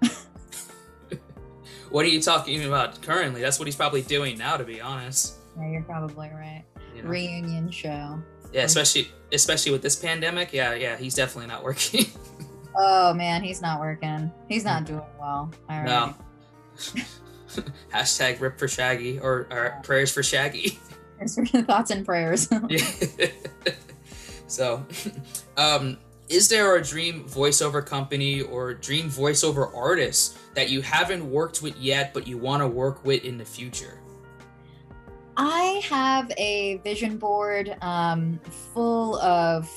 what 1.90 2.04
are 2.04 2.08
you 2.08 2.22
talking 2.22 2.64
about 2.64 3.00
currently? 3.02 3.40
That's 3.40 3.58
what 3.58 3.66
he's 3.66 3.76
probably 3.76 4.02
doing 4.02 4.38
now, 4.38 4.56
to 4.56 4.64
be 4.64 4.80
honest. 4.80 5.34
Yeah, 5.58 5.70
you're 5.70 5.82
probably 5.82 6.28
right. 6.28 6.64
You 6.94 7.02
know? 7.02 7.08
Reunion 7.08 7.70
show. 7.70 8.22
Yeah, 8.52 8.62
especially 8.62 9.10
especially 9.32 9.72
with 9.72 9.82
this 9.82 9.96
pandemic. 9.96 10.52
Yeah, 10.52 10.74
yeah, 10.74 10.96
he's 10.96 11.14
definitely 11.14 11.48
not 11.48 11.64
working. 11.64 12.06
oh 12.76 13.14
man, 13.14 13.42
he's 13.42 13.62
not 13.62 13.80
working. 13.80 14.30
He's 14.48 14.64
not 14.64 14.80
hmm. 14.80 14.96
doing 14.96 15.10
well. 15.18 15.50
All 15.68 15.82
right. 15.82 15.86
No. 15.86 16.14
Hashtag 17.92 18.40
rip 18.40 18.58
for 18.58 18.68
Shaggy 18.68 19.18
or, 19.18 19.48
or 19.50 19.80
prayers 19.82 20.12
for 20.12 20.22
Shaggy. 20.22 20.78
thoughts 21.66 21.90
and 21.90 22.04
prayers. 22.04 22.48
so, 24.46 24.84
um, 25.56 25.98
is 26.28 26.48
there 26.48 26.76
a 26.76 26.82
dream 26.82 27.24
voiceover 27.24 27.84
company 27.84 28.42
or 28.42 28.74
dream 28.74 29.10
voiceover 29.10 29.74
artist 29.76 30.38
that 30.54 30.70
you 30.70 30.80
haven't 30.80 31.28
worked 31.28 31.62
with 31.62 31.76
yet, 31.76 32.14
but 32.14 32.26
you 32.26 32.38
want 32.38 32.62
to 32.62 32.68
work 32.68 33.04
with 33.04 33.24
in 33.24 33.36
the 33.36 33.44
future? 33.44 34.00
I 35.36 35.80
have 35.88 36.30
a 36.36 36.76
vision 36.78 37.16
board 37.16 37.76
um, 37.82 38.38
full 38.74 39.16
of 39.16 39.68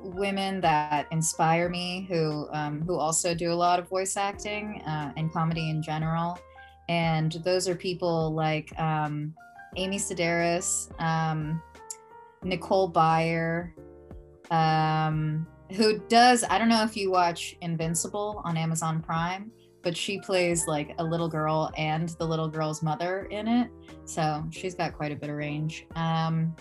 women 0.00 0.60
that 0.60 1.06
inspire 1.12 1.68
me, 1.68 2.06
who 2.08 2.48
um, 2.52 2.82
who 2.82 2.96
also 2.96 3.34
do 3.34 3.52
a 3.52 3.54
lot 3.54 3.78
of 3.78 3.88
voice 3.88 4.16
acting 4.16 4.82
uh, 4.82 5.12
and 5.16 5.32
comedy 5.32 5.70
in 5.70 5.82
general. 5.82 6.38
And 6.88 7.32
those 7.44 7.68
are 7.68 7.74
people 7.74 8.34
like 8.34 8.78
um, 8.78 9.34
Amy 9.76 9.98
Sedaris, 9.98 10.90
um, 11.00 11.62
Nicole 12.42 12.90
Byer, 12.90 13.72
um, 14.50 15.46
who 15.72 15.98
does, 16.08 16.44
I 16.44 16.58
don't 16.58 16.68
know 16.68 16.82
if 16.82 16.96
you 16.96 17.10
watch 17.10 17.56
Invincible 17.60 18.42
on 18.44 18.56
Amazon 18.56 19.00
Prime, 19.00 19.50
but 19.82 19.96
she 19.96 20.20
plays 20.20 20.66
like 20.66 20.94
a 20.98 21.04
little 21.04 21.28
girl 21.28 21.72
and 21.76 22.10
the 22.10 22.26
little 22.26 22.48
girl's 22.48 22.82
mother 22.82 23.26
in 23.30 23.48
it. 23.48 23.70
So 24.04 24.44
she's 24.50 24.74
got 24.74 24.92
quite 24.92 25.12
a 25.12 25.16
bit 25.16 25.30
of 25.30 25.36
range. 25.36 25.86
Um, 25.96 26.54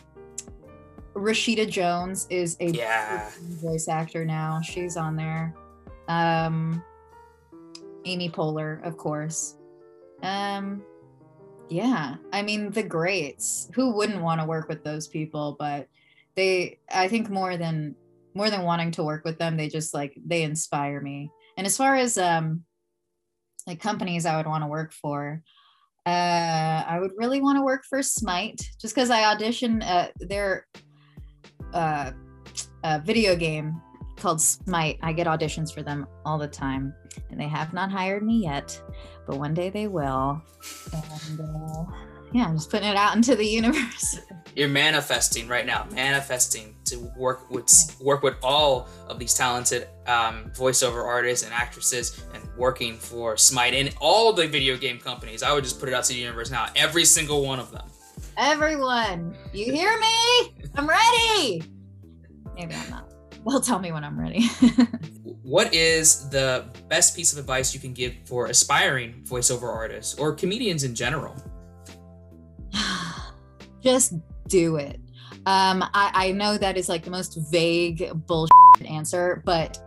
Rashida 1.14 1.70
Jones 1.70 2.26
is 2.30 2.56
a 2.62 2.68
yeah. 2.68 3.30
voice 3.62 3.88
actor 3.88 4.24
now. 4.24 4.62
She's 4.62 4.96
on 4.96 5.16
there. 5.16 5.54
Um, 6.08 6.82
Amy 8.06 8.30
Poehler, 8.30 8.86
of 8.86 8.98
course. 8.98 9.58
Um, 10.24 10.84
Yeah. 11.72 12.16
I 12.34 12.42
mean, 12.42 12.70
the 12.70 12.84
greats. 12.84 13.70
Who 13.76 13.94
wouldn't 13.94 14.22
want 14.22 14.42
to 14.42 14.46
work 14.46 14.68
with 14.68 14.84
those 14.84 15.08
people? 15.08 15.56
But 15.58 15.88
they, 16.36 16.80
I 16.92 17.08
think 17.08 17.30
more 17.30 17.56
than 17.56 17.96
more 18.34 18.50
than 18.50 18.64
wanting 18.64 18.92
to 18.92 19.04
work 19.04 19.24
with 19.24 19.38
them, 19.40 19.56
they 19.56 19.70
just 19.70 19.94
like 19.94 20.14
they 20.26 20.44
inspire 20.44 21.00
me. 21.00 21.32
And 21.58 21.66
as 21.66 21.78
far 21.78 21.96
as 21.96 22.18
um 22.18 22.64
like 23.66 23.80
companies 23.80 24.26
I 24.26 24.36
would 24.36 24.48
want 24.48 24.66
to 24.66 24.68
work 24.68 24.92
for, 24.92 25.42
uh 26.06 26.10
I 26.88 26.98
would 27.00 27.12
really 27.16 27.40
want 27.40 27.58
to 27.58 27.64
work 27.64 27.84
for 27.90 28.04
Smite 28.04 28.62
just 28.80 28.94
because 28.94 29.10
I 29.10 29.34
auditioned 29.34 29.82
uh 29.84 30.10
their 30.20 30.68
uh 31.74 32.12
a 32.84 33.00
video 33.00 33.34
game 33.38 33.82
called 34.22 34.40
Smite. 34.40 35.00
I 35.02 35.12
get 35.12 35.28
auditions 35.28 35.74
for 35.74 35.82
them 35.82 36.08
all 36.26 36.38
the 36.38 36.48
time, 36.48 36.94
and 37.30 37.40
they 37.40 37.48
have 37.48 37.74
not 37.74 37.92
hired 37.92 38.24
me 38.24 38.44
yet, 38.44 38.80
but 39.26 39.38
one 39.38 39.54
day 39.54 39.70
they 39.70 39.88
will. 39.88 40.42
And 40.94 41.40
uh, 41.42 41.84
yeah, 42.32 42.46
I'm 42.46 42.56
just 42.56 42.70
putting 42.70 42.88
it 42.88 42.96
out 42.96 43.16
into 43.16 43.36
the 43.36 43.46
universe. 43.46 44.20
You're 44.56 44.70
manifesting 44.70 45.48
right 45.48 45.66
now, 45.66 45.88
manifesting 45.92 46.76
to 46.86 46.98
work 47.18 47.50
with 47.50 47.98
work 48.02 48.22
with 48.22 48.36
all 48.44 48.88
of 49.08 49.18
these 49.18 49.34
talented 49.34 49.88
um, 50.08 50.52
voiceover 50.56 51.06
artists 51.06 51.46
and 51.46 51.54
actresses, 51.54 52.22
and 52.34 52.44
working 52.58 52.96
for 52.96 53.38
Smite 53.38 53.74
and 53.74 53.96
all 54.00 54.34
the 54.34 54.48
video 54.48 54.78
game 54.78 55.00
companies. 55.00 55.42
I 55.42 55.54
would 55.54 55.64
just 55.64 55.80
put 55.80 55.90
it 55.90 55.96
out 55.96 56.04
to 56.06 56.14
the 56.14 56.20
universe 56.20 56.52
now. 56.52 56.68
Every 56.76 57.06
single 57.06 57.44
one 57.44 57.60
of 57.60 57.72
them. 57.72 57.88
Everyone, 58.38 59.36
you 59.54 59.72
hear 59.72 59.98
me? 60.00 60.54
I'm 60.76 60.88
ready. 60.88 61.64
Maybe 62.56 62.76
I'm 62.76 62.90
not. 62.90 63.11
Well, 63.46 63.60
tell 63.60 63.80
me 63.80 63.92
when 63.92 64.04
I'm 64.04 64.20
ready. 64.20 64.46
what 65.42 65.74
is 65.74 66.30
the 66.30 66.66
best 66.90 67.16
piece 67.16 67.34
of 67.34 67.40
advice 67.40 67.74
you 67.74 67.80
can 67.80 67.92
give 67.92 68.14
for 68.26 68.46
aspiring 68.46 69.24
voiceover 69.28 69.68
artists 69.68 70.14
or 70.20 70.34
comedians 70.34 70.84
in 70.84 70.94
general? 70.94 71.36
Just 73.82 74.14
do 74.48 74.76
it. 74.76 75.00
Um, 75.48 75.84
I, 75.96 76.12
I 76.14 76.32
know 76.34 76.56
that 76.60 76.78
is 76.78 76.88
like 76.88 77.04
the 77.04 77.10
most 77.10 77.40
vague 77.50 78.12
bullshit 78.28 78.52
answer, 78.86 79.42
but 79.44 79.80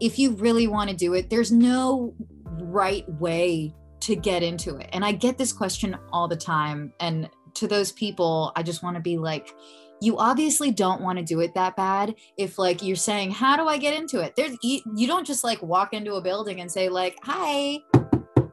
if 0.00 0.18
you 0.18 0.32
really 0.32 0.66
want 0.66 0.90
to 0.90 0.96
do 0.96 1.14
it, 1.14 1.30
there's 1.30 1.50
no 1.50 2.14
right 2.60 3.08
way 3.14 3.74
to 4.00 4.14
get 4.14 4.42
into 4.42 4.76
it. 4.76 4.90
And 4.92 5.04
I 5.04 5.12
get 5.12 5.38
this 5.38 5.52
question 5.52 5.96
all 6.12 6.28
the 6.28 6.36
time. 6.36 6.92
And 7.00 7.30
to 7.54 7.66
those 7.66 7.92
people, 7.92 8.52
I 8.56 8.62
just 8.62 8.82
want 8.82 8.96
to 8.96 9.00
be 9.00 9.16
like, 9.16 9.54
you 10.04 10.18
obviously 10.18 10.70
don't 10.70 11.00
want 11.00 11.18
to 11.18 11.24
do 11.24 11.40
it 11.40 11.54
that 11.54 11.76
bad 11.76 12.14
if 12.36 12.58
like 12.58 12.82
you're 12.82 12.94
saying 12.94 13.30
how 13.30 13.56
do 13.56 13.66
i 13.66 13.78
get 13.78 13.98
into 13.98 14.20
it? 14.20 14.36
There's 14.36 14.56
you, 14.62 15.06
don't 15.06 15.26
just 15.26 15.44
like 15.44 15.62
walk 15.62 15.94
into 15.94 16.14
a 16.14 16.20
building 16.20 16.60
and 16.60 16.70
say 16.70 16.88
like 16.88 17.18
hi 17.22 17.78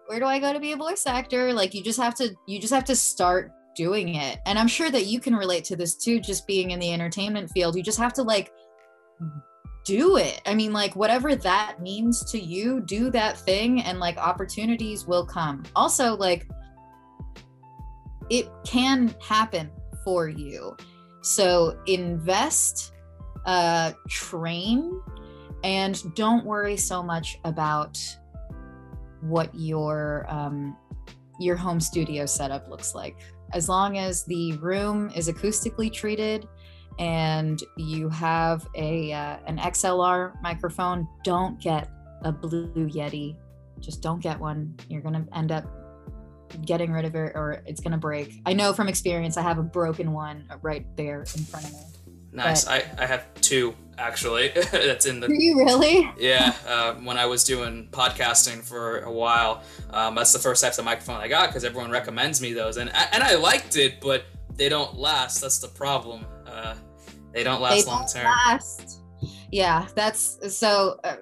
where 0.07 0.19
do 0.19 0.25
i 0.25 0.39
go 0.39 0.53
to 0.53 0.59
be 0.59 0.71
a 0.71 0.77
voice 0.77 1.05
actor? 1.05 1.53
Like 1.53 1.73
you 1.73 1.83
just 1.83 1.99
have 1.99 2.15
to 2.15 2.33
you 2.47 2.59
just 2.59 2.73
have 2.73 2.85
to 2.85 2.95
start 2.95 3.51
doing 3.75 4.15
it. 4.15 4.39
And 4.45 4.57
i'm 4.57 4.67
sure 4.67 4.91
that 4.91 5.05
you 5.05 5.19
can 5.19 5.35
relate 5.35 5.65
to 5.65 5.75
this 5.75 5.95
too 5.95 6.19
just 6.19 6.47
being 6.47 6.71
in 6.71 6.79
the 6.79 6.93
entertainment 6.93 7.49
field. 7.51 7.75
You 7.75 7.83
just 7.83 7.99
have 7.99 8.13
to 8.13 8.23
like 8.23 8.51
do 9.83 10.17
it. 10.17 10.41
I 10.45 10.55
mean 10.55 10.71
like 10.71 10.95
whatever 10.95 11.35
that 11.35 11.81
means 11.81 12.23
to 12.31 12.39
you 12.39 12.81
do 12.81 13.09
that 13.11 13.37
thing 13.37 13.81
and 13.81 13.99
like 13.99 14.17
opportunities 14.17 15.05
will 15.05 15.25
come. 15.25 15.63
Also 15.75 16.15
like 16.15 16.47
it 18.29 18.49
can 18.63 19.13
happen 19.19 19.69
for 20.05 20.29
you 20.29 20.75
so 21.21 21.79
invest, 21.85 22.93
uh, 23.45 23.93
train, 24.09 25.01
and 25.63 26.13
don't 26.15 26.45
worry 26.45 26.77
so 26.77 27.03
much 27.03 27.39
about 27.45 27.99
what 29.21 29.49
your 29.53 30.25
um, 30.27 30.75
your 31.39 31.55
home 31.55 31.79
studio 31.79 32.25
setup 32.25 32.67
looks 32.69 32.95
like. 32.95 33.15
As 33.53 33.69
long 33.69 33.97
as 33.97 34.23
the 34.25 34.53
room 34.53 35.11
is 35.15 35.27
acoustically 35.29 35.91
treated 35.91 36.47
and 36.99 37.61
you 37.77 38.09
have 38.09 38.67
a 38.75 39.11
uh, 39.13 39.37
an 39.45 39.57
XLR 39.57 40.33
microphone, 40.41 41.07
don't 41.23 41.59
get 41.61 41.89
a 42.23 42.31
Blue 42.31 42.89
Yeti. 42.89 43.37
Just 43.79 44.01
don't 44.01 44.21
get 44.21 44.39
one. 44.39 44.75
You're 44.89 45.01
gonna 45.01 45.25
end 45.33 45.51
up 45.51 45.65
getting 46.65 46.91
rid 46.91 47.05
of 47.05 47.15
it 47.15 47.33
or 47.35 47.61
it's 47.65 47.81
going 47.81 47.91
to 47.91 47.97
break. 47.97 48.41
I 48.45 48.53
know 48.53 48.73
from 48.73 48.87
experience, 48.87 49.37
I 49.37 49.41
have 49.41 49.57
a 49.57 49.63
broken 49.63 50.13
one 50.13 50.45
right 50.61 50.85
there 50.95 51.21
in 51.21 51.43
front 51.43 51.65
of 51.65 51.73
me. 51.73 51.79
Nice. 52.33 52.65
But, 52.65 52.87
I, 52.99 53.03
I 53.03 53.05
have 53.05 53.33
two 53.41 53.75
actually. 54.01 54.49
That's 54.71 55.05
in 55.05 55.19
the. 55.19 55.27
Do 55.27 55.33
you 55.33 55.57
really? 55.57 56.09
Yeah. 56.17 56.53
Uh, 56.67 56.95
when 56.95 57.17
I 57.17 57.25
was 57.25 57.43
doing 57.43 57.87
podcasting 57.91 58.63
for 58.63 58.99
a 59.01 59.11
while, 59.11 59.63
um, 59.91 60.15
that's 60.15 60.33
the 60.33 60.39
first 60.39 60.63
types 60.63 60.77
of 60.77 60.85
microphone 60.85 61.17
I 61.17 61.27
got 61.27 61.49
because 61.49 61.63
everyone 61.63 61.91
recommends 61.91 62.41
me 62.41 62.53
those, 62.53 62.77
and 62.77 62.89
and 62.89 63.23
I 63.23 63.35
liked 63.35 63.77
it, 63.77 64.01
but 64.01 64.25
they 64.55 64.69
don't 64.69 64.97
last. 64.97 65.41
That's 65.41 65.59
the 65.59 65.67
problem. 65.67 66.25
Uh, 66.45 66.75
they 67.33 67.43
don't 67.43 67.61
last 67.61 67.87
long 67.87 68.07
term. 68.07 68.25
Last. 68.25 69.01
Yeah, 69.51 69.87
that's 69.95 70.57
so. 70.57 70.99
Uh, 71.03 71.17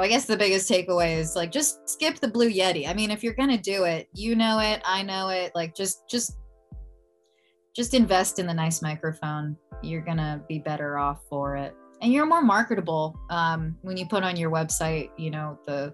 I 0.00 0.06
guess 0.06 0.26
the 0.26 0.36
biggest 0.36 0.70
takeaway 0.70 1.16
is 1.16 1.34
like 1.34 1.50
just 1.50 1.88
skip 1.88 2.20
the 2.20 2.28
blue 2.28 2.50
yeti. 2.50 2.88
I 2.88 2.94
mean, 2.94 3.10
if 3.10 3.24
you're 3.24 3.34
gonna 3.34 3.58
do 3.58 3.84
it, 3.84 4.08
you 4.14 4.36
know 4.36 4.60
it, 4.60 4.80
I 4.84 5.02
know 5.02 5.28
it. 5.28 5.50
Like 5.56 5.74
just 5.74 6.08
just 6.08 6.36
just 7.74 7.94
invest 7.94 8.38
in 8.38 8.46
the 8.46 8.54
nice 8.54 8.80
microphone. 8.80 9.56
You're 9.82 10.02
gonna 10.02 10.42
be 10.48 10.60
better 10.60 10.98
off 10.98 11.22
for 11.28 11.56
it, 11.56 11.74
and 12.00 12.12
you're 12.12 12.26
more 12.26 12.42
marketable 12.42 13.18
um, 13.30 13.76
when 13.82 13.96
you 13.96 14.06
put 14.06 14.22
on 14.22 14.36
your 14.36 14.50
website. 14.52 15.10
You 15.18 15.32
know 15.32 15.58
the 15.66 15.92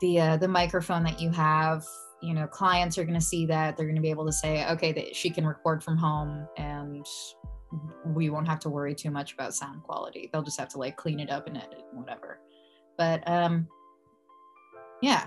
the 0.00 0.20
uh, 0.20 0.36
the 0.36 0.48
microphone 0.48 1.02
that 1.04 1.20
you 1.20 1.30
have. 1.30 1.84
You 2.22 2.34
know, 2.34 2.46
clients 2.46 2.98
are 2.98 3.04
gonna 3.04 3.20
see 3.20 3.46
that. 3.46 3.76
They're 3.76 3.88
gonna 3.88 4.00
be 4.00 4.10
able 4.10 4.26
to 4.26 4.32
say, 4.32 4.64
okay, 4.70 4.92
that 4.92 5.16
she 5.16 5.30
can 5.30 5.44
record 5.44 5.82
from 5.82 5.96
home, 5.96 6.46
and 6.56 7.04
we 8.06 8.30
won't 8.30 8.46
have 8.46 8.60
to 8.60 8.68
worry 8.68 8.94
too 8.94 9.10
much 9.10 9.32
about 9.32 9.54
sound 9.54 9.82
quality. 9.82 10.30
They'll 10.32 10.42
just 10.42 10.58
have 10.60 10.68
to 10.70 10.78
like 10.78 10.96
clean 10.96 11.18
it 11.18 11.30
up 11.30 11.48
and 11.48 11.56
edit, 11.56 11.82
and 11.90 12.00
whatever. 12.00 12.38
But 13.00 13.26
um, 13.26 13.66
yeah. 15.00 15.24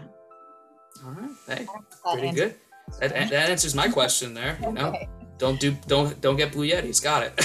All 1.03 1.11
right. 1.11 1.31
Hey, 1.47 1.67
pretty 2.13 2.31
good. 2.31 2.53
That, 2.99 3.09
that, 3.31 3.49
answers 3.49 3.73
my 3.73 3.87
question 3.87 4.35
there. 4.35 4.59
You 4.61 4.73
know, 4.73 4.89
okay. 4.89 5.09
don't 5.39 5.59
do 5.59 5.75
don't 5.87 6.21
don't 6.21 6.35
get 6.35 6.51
blue 6.51 6.69
yetis. 6.69 7.03
Got 7.03 7.23
it. 7.23 7.33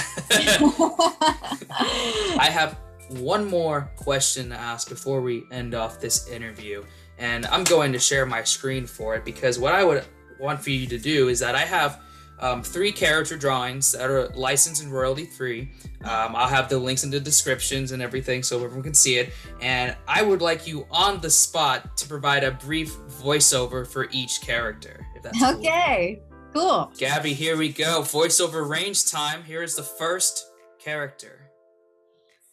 I 2.39 2.47
have 2.51 2.77
one 3.19 3.49
more 3.49 3.89
question 3.95 4.49
to 4.49 4.55
ask 4.55 4.87
before 4.87 5.19
we 5.19 5.45
end 5.51 5.73
off 5.73 5.99
this 5.99 6.29
interview, 6.29 6.85
and 7.17 7.47
I'm 7.47 7.63
going 7.63 7.91
to 7.93 7.99
share 7.99 8.27
my 8.27 8.43
screen 8.43 8.85
for 8.85 9.15
it 9.15 9.25
because 9.25 9.57
what 9.57 9.73
I 9.73 9.83
would 9.83 10.05
want 10.39 10.61
for 10.61 10.69
you 10.69 10.85
to 10.85 10.99
do 10.99 11.29
is 11.29 11.39
that 11.39 11.55
I 11.55 11.65
have 11.65 12.03
um, 12.41 12.63
three 12.63 12.91
character 12.91 13.37
drawings 13.37 13.91
that 13.91 14.09
are 14.09 14.29
licensed 14.29 14.83
and 14.83 14.91
royalty 14.91 15.25
free. 15.25 15.71
Um, 16.03 16.35
I'll 16.35 16.47
have 16.47 16.69
the 16.69 16.77
links 16.77 17.03
in 17.03 17.09
the 17.09 17.19
descriptions 17.19 17.91
and 17.91 18.01
everything 18.01 18.43
so 18.43 18.63
everyone 18.63 18.83
can 18.83 18.93
see 18.93 19.17
it. 19.17 19.33
And 19.61 19.95
I 20.07 20.21
would 20.21 20.41
like 20.41 20.67
you 20.67 20.85
on 20.91 21.19
the 21.21 21.29
spot 21.29 21.97
to 21.97 22.07
provide 22.07 22.43
a 22.43 22.51
brief 22.51 22.95
voiceover 23.21 23.85
for 23.85 24.07
each 24.11 24.41
character. 24.41 25.05
If 25.15 25.23
that's 25.23 25.43
okay. 25.43 26.21
Cool. 26.53 26.85
cool. 26.85 26.91
Gabby, 26.97 27.33
here 27.33 27.57
we 27.57 27.69
go. 27.69 28.01
Voiceover 28.01 28.67
range 28.67 29.11
time. 29.11 29.43
Here 29.43 29.63
is 29.63 29.75
the 29.75 29.83
first 29.83 30.49
character. 30.79 31.51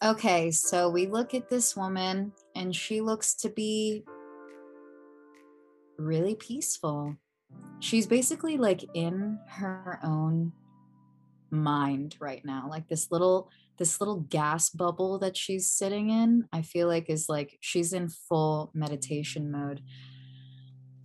Okay, 0.03 0.51
so 0.51 0.89
we 0.89 1.07
look 1.07 1.33
at 1.33 1.49
this 1.49 1.75
woman 1.75 2.31
and 2.55 2.75
she 2.75 3.01
looks 3.01 3.33
to 3.35 3.49
be 3.49 4.03
really 5.97 6.35
peaceful 6.35 7.17
she's 7.79 8.07
basically 8.07 8.57
like 8.57 8.83
in 8.93 9.39
her 9.47 9.99
own 10.03 10.51
mind 11.49 12.15
right 12.19 12.43
now 12.43 12.67
like 12.69 12.87
this 12.89 13.11
little 13.11 13.49
this 13.77 14.01
little 14.01 14.21
gas 14.21 14.69
bubble 14.69 15.19
that 15.19 15.37
she's 15.37 15.69
sitting 15.69 16.09
in 16.09 16.45
i 16.51 16.61
feel 16.61 16.87
like 16.87 17.09
is 17.09 17.29
like 17.29 17.57
she's 17.61 17.93
in 17.93 18.09
full 18.09 18.71
meditation 18.73 19.51
mode. 19.51 19.81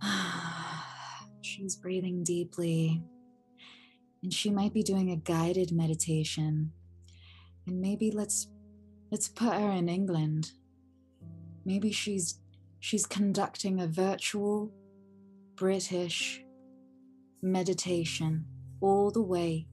She's 1.41 1.75
breathing 1.75 2.23
deeply 2.23 3.03
and 4.21 4.33
she 4.33 4.49
might 4.49 4.73
be 4.73 4.83
doing 4.83 5.11
a 5.11 5.17
guided 5.17 5.71
meditation. 5.71 6.71
And 7.67 7.81
maybe 7.81 8.11
let's 8.11 8.47
let's 9.11 9.27
put 9.27 9.53
her 9.53 9.71
in 9.71 9.89
england. 9.89 10.51
Maybe 11.65 11.91
she's 11.91 12.39
she's 12.79 13.05
conducting 13.05 13.79
a 13.79 13.87
virtual 13.87 14.73
british 15.55 16.43
meditation 17.41 18.45
all 18.81 19.11
the 19.11 19.21
way 19.21 19.67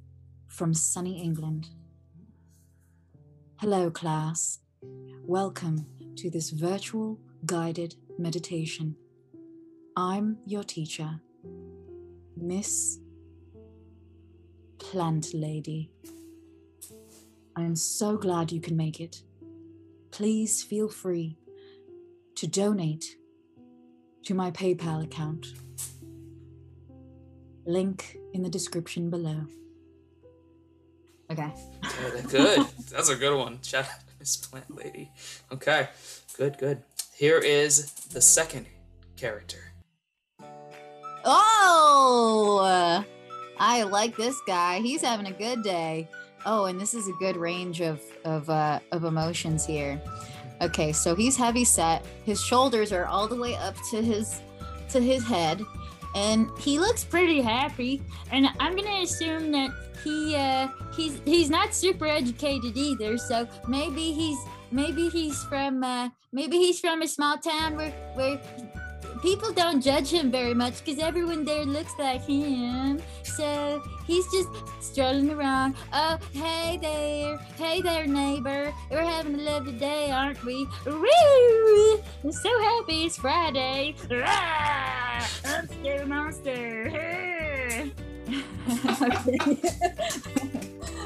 from 0.46 0.74
sunny 0.74 1.22
England. 1.22 1.68
Hello, 3.60 3.90
class. 3.90 4.58
Welcome 5.24 5.86
to 6.16 6.28
this 6.28 6.50
virtual 6.50 7.18
guided 7.46 7.94
meditation. 8.18 8.94
I'm 9.96 10.38
your 10.44 10.64
teacher, 10.64 11.20
Miss 12.36 12.98
Plant 14.78 15.32
Lady. 15.32 15.90
I 17.56 17.62
am 17.62 17.74
so 17.74 18.18
glad 18.18 18.52
you 18.52 18.60
can 18.60 18.76
make 18.76 19.00
it. 19.00 19.22
Please 20.10 20.62
feel 20.62 20.88
free 20.88 21.38
to 22.34 22.46
donate 22.46 23.16
to 24.24 24.34
my 24.34 24.50
PayPal 24.50 25.02
account 25.02 25.46
Link 27.66 28.16
in 28.32 28.42
the 28.42 28.48
description 28.48 29.10
below. 29.10 29.46
Okay. 31.30 31.52
Good. 32.12 32.28
good. 32.28 32.66
That's 32.90 33.08
a 33.08 33.16
good 33.16 33.36
one. 33.36 33.60
Shout 33.62 33.84
out 33.84 34.00
to 34.06 34.14
Miss 34.18 34.36
Plant 34.36 34.76
Lady. 34.76 35.10
Okay. 35.52 35.88
Good, 36.36 36.58
good. 36.58 36.82
Here 37.14 37.38
is 37.38 37.92
the 38.12 38.20
second 38.20 38.66
character. 39.16 39.58
Oh, 41.24 43.04
I 43.58 43.82
like 43.82 44.16
this 44.16 44.40
guy. 44.46 44.80
He's 44.80 45.02
having 45.02 45.26
a 45.26 45.32
good 45.32 45.62
day. 45.62 46.08
Oh, 46.46 46.64
and 46.64 46.80
this 46.80 46.94
is 46.94 47.06
a 47.08 47.12
good 47.20 47.36
range 47.36 47.80
of 47.82 48.00
of 48.24 48.48
uh, 48.48 48.80
of 48.92 49.04
emotions 49.04 49.66
here. 49.66 50.00
Okay, 50.62 50.92
so 50.92 51.14
he's 51.14 51.36
heavy 51.36 51.64
set. 51.64 52.04
His 52.24 52.42
shoulders 52.42 52.92
are 52.92 53.04
all 53.06 53.28
the 53.28 53.36
way 53.36 53.54
up 53.56 53.76
to 53.90 54.02
his 54.02 54.40
to 54.90 55.00
his 55.00 55.24
head, 55.26 55.62
and 56.14 56.50
he 56.58 56.78
looks 56.78 57.04
pretty 57.04 57.40
happy. 57.40 58.02
And 58.30 58.48
I'm 58.58 58.76
gonna 58.76 59.02
assume 59.02 59.52
that 59.52 59.70
he 60.04 60.36
uh, 60.36 60.68
he's 60.94 61.20
he's 61.24 61.50
not 61.50 61.74
super 61.74 62.06
educated 62.06 62.76
either. 62.76 63.18
So 63.18 63.48
maybe 63.68 64.12
he's 64.12 64.38
maybe 64.70 65.08
he's 65.08 65.42
from 65.44 65.82
uh, 65.84 66.08
maybe 66.32 66.58
he's 66.58 66.80
from 66.80 67.02
a 67.02 67.08
small 67.08 67.38
town 67.38 67.76
where 67.76 67.90
where 68.14 68.40
people 69.22 69.52
don't 69.52 69.80
judge 69.80 70.10
him 70.10 70.30
very 70.30 70.54
much 70.54 70.84
because 70.84 70.98
everyone 71.00 71.44
there 71.44 71.64
looks 71.64 71.92
like 71.98 72.24
him. 72.26 73.00
So 73.22 73.82
he's 74.06 74.26
just 74.32 74.48
strolling 74.80 75.30
around. 75.30 75.76
Oh, 75.92 76.18
hey 76.32 76.78
there. 76.80 77.36
Hey 77.56 77.80
there, 77.82 78.06
neighbor. 78.06 78.72
We're 78.90 79.04
having 79.04 79.34
a 79.34 79.42
lovely 79.42 79.78
day, 79.78 80.10
aren't 80.10 80.42
we? 80.44 80.66
Woo! 80.86 82.02
I'm 82.24 82.32
so 82.32 82.62
happy 82.62 83.04
it's 83.04 83.16
Friday. 83.16 83.94
Rah! 84.10 85.26
I'm 85.44 85.68
Scary 85.68 86.06
Monster. 86.06 87.90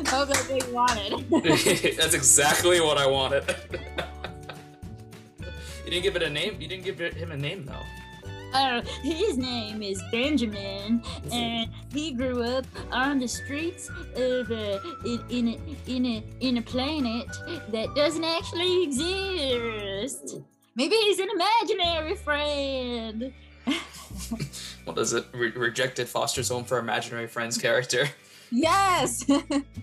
Hope 0.09 0.29
that's 0.29 0.49
what 0.49 0.67
you 0.67 0.75
wanted. 0.75 1.31
That's 1.97 2.15
exactly 2.15 2.81
what 2.81 2.99
I 2.99 3.07
wanted. 3.07 3.57
you 5.85 5.91
didn't 5.91 6.03
give 6.03 6.17
it 6.17 6.23
a 6.23 6.31
name? 6.31 6.57
You 6.61 6.69
didn't 6.69 6.85
give 6.85 6.99
him 6.99 7.33
a 7.33 7.37
name, 7.37 7.65
though. 7.65 8.04
Oh, 8.57 8.81
his 9.03 9.37
name 9.37 9.83
is 9.83 10.01
Benjamin, 10.13 11.03
and 11.33 11.69
he 11.93 12.13
grew 12.13 12.45
up 12.45 12.65
on 12.93 13.19
the 13.19 13.27
streets 13.27 13.89
of 14.15 14.51
uh, 14.51 14.79
in, 15.05 15.25
in 15.29 15.49
a 15.49 15.59
in 15.91 16.07
a 16.07 16.25
in 16.41 16.59
a 16.59 16.63
planet 16.63 17.27
that 17.71 17.93
doesn't 17.97 18.23
actually 18.23 18.85
exist. 18.85 20.39
Maybe 20.77 20.95
he's 20.95 21.19
an 21.19 21.29
imaginary 21.31 22.15
friend. 22.15 23.33
What 24.85 24.99
is 24.99 25.15
it? 25.15 25.25
Re- 25.33 25.51
rejected 25.51 26.09
foster's 26.09 26.51
home 26.51 26.65
for 26.65 26.79
imaginary 26.79 27.27
friends 27.27 27.59
character. 27.59 28.09
Yes, 28.53 29.25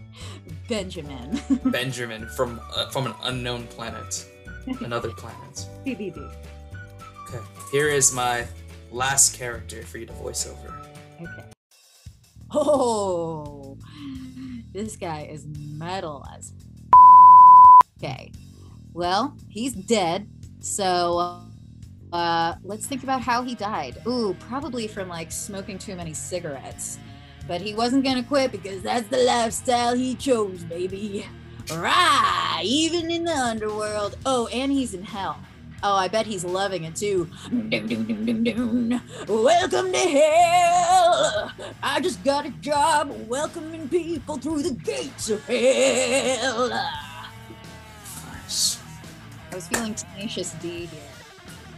Benjamin. 0.69 1.41
Benjamin 1.65 2.29
from 2.29 2.61
uh, 2.73 2.89
from 2.89 3.07
an 3.07 3.13
unknown 3.23 3.67
planet, 3.67 4.29
another 4.79 5.09
planet. 5.09 5.65
BBB. 5.85 6.17
Okay, 7.27 7.43
here 7.71 7.89
is 7.89 8.13
my 8.13 8.47
last 8.91 9.37
character 9.37 9.83
for 9.83 9.97
you 9.97 10.05
to 10.05 10.13
voice 10.13 10.47
over. 10.47 10.75
Okay. 11.21 11.45
Oh, 12.53 13.77
this 14.73 14.95
guy 14.95 15.27
is 15.31 15.45
metal 15.47 16.25
as. 16.35 16.53
Okay. 17.97 18.31
Well, 18.93 19.37
he's 19.47 19.73
dead. 19.73 20.29
So, 20.59 21.41
uh, 22.11 22.55
let's 22.63 22.85
think 22.87 23.03
about 23.03 23.21
how 23.21 23.41
he 23.43 23.55
died. 23.55 23.97
Ooh, 24.05 24.35
probably 24.39 24.87
from 24.87 25.07
like 25.07 25.31
smoking 25.31 25.77
too 25.77 25.95
many 25.95 26.13
cigarettes. 26.13 26.99
But 27.47 27.61
he 27.61 27.73
wasn't 27.73 28.03
gonna 28.03 28.23
quit 28.23 28.51
because 28.51 28.81
that's 28.81 29.07
the 29.07 29.17
lifestyle 29.17 29.95
he 29.95 30.15
chose, 30.15 30.63
baby. 30.63 31.25
Rah! 31.73 32.59
Even 32.63 33.09
in 33.09 33.23
the 33.23 33.35
underworld. 33.35 34.17
Oh, 34.25 34.47
and 34.47 34.71
he's 34.71 34.93
in 34.93 35.03
hell. 35.03 35.39
Oh, 35.83 35.95
I 35.95 36.07
bet 36.07 36.27
he's 36.27 36.43
loving 36.45 36.83
it 36.83 36.95
too. 36.95 37.27
Welcome 39.27 39.91
to 39.91 39.97
hell. 39.97 41.51
I 41.81 41.99
just 42.01 42.23
got 42.23 42.45
a 42.45 42.51
job 42.61 43.11
welcoming 43.27 43.89
people 43.89 44.37
through 44.37 44.61
the 44.63 44.73
gates 44.73 45.29
of 45.29 45.43
hell. 45.45 46.71
I 49.51 49.55
was 49.55 49.67
feeling 49.67 49.95
Tenacious 49.95 50.51
D 50.61 50.85
here. 50.85 51.01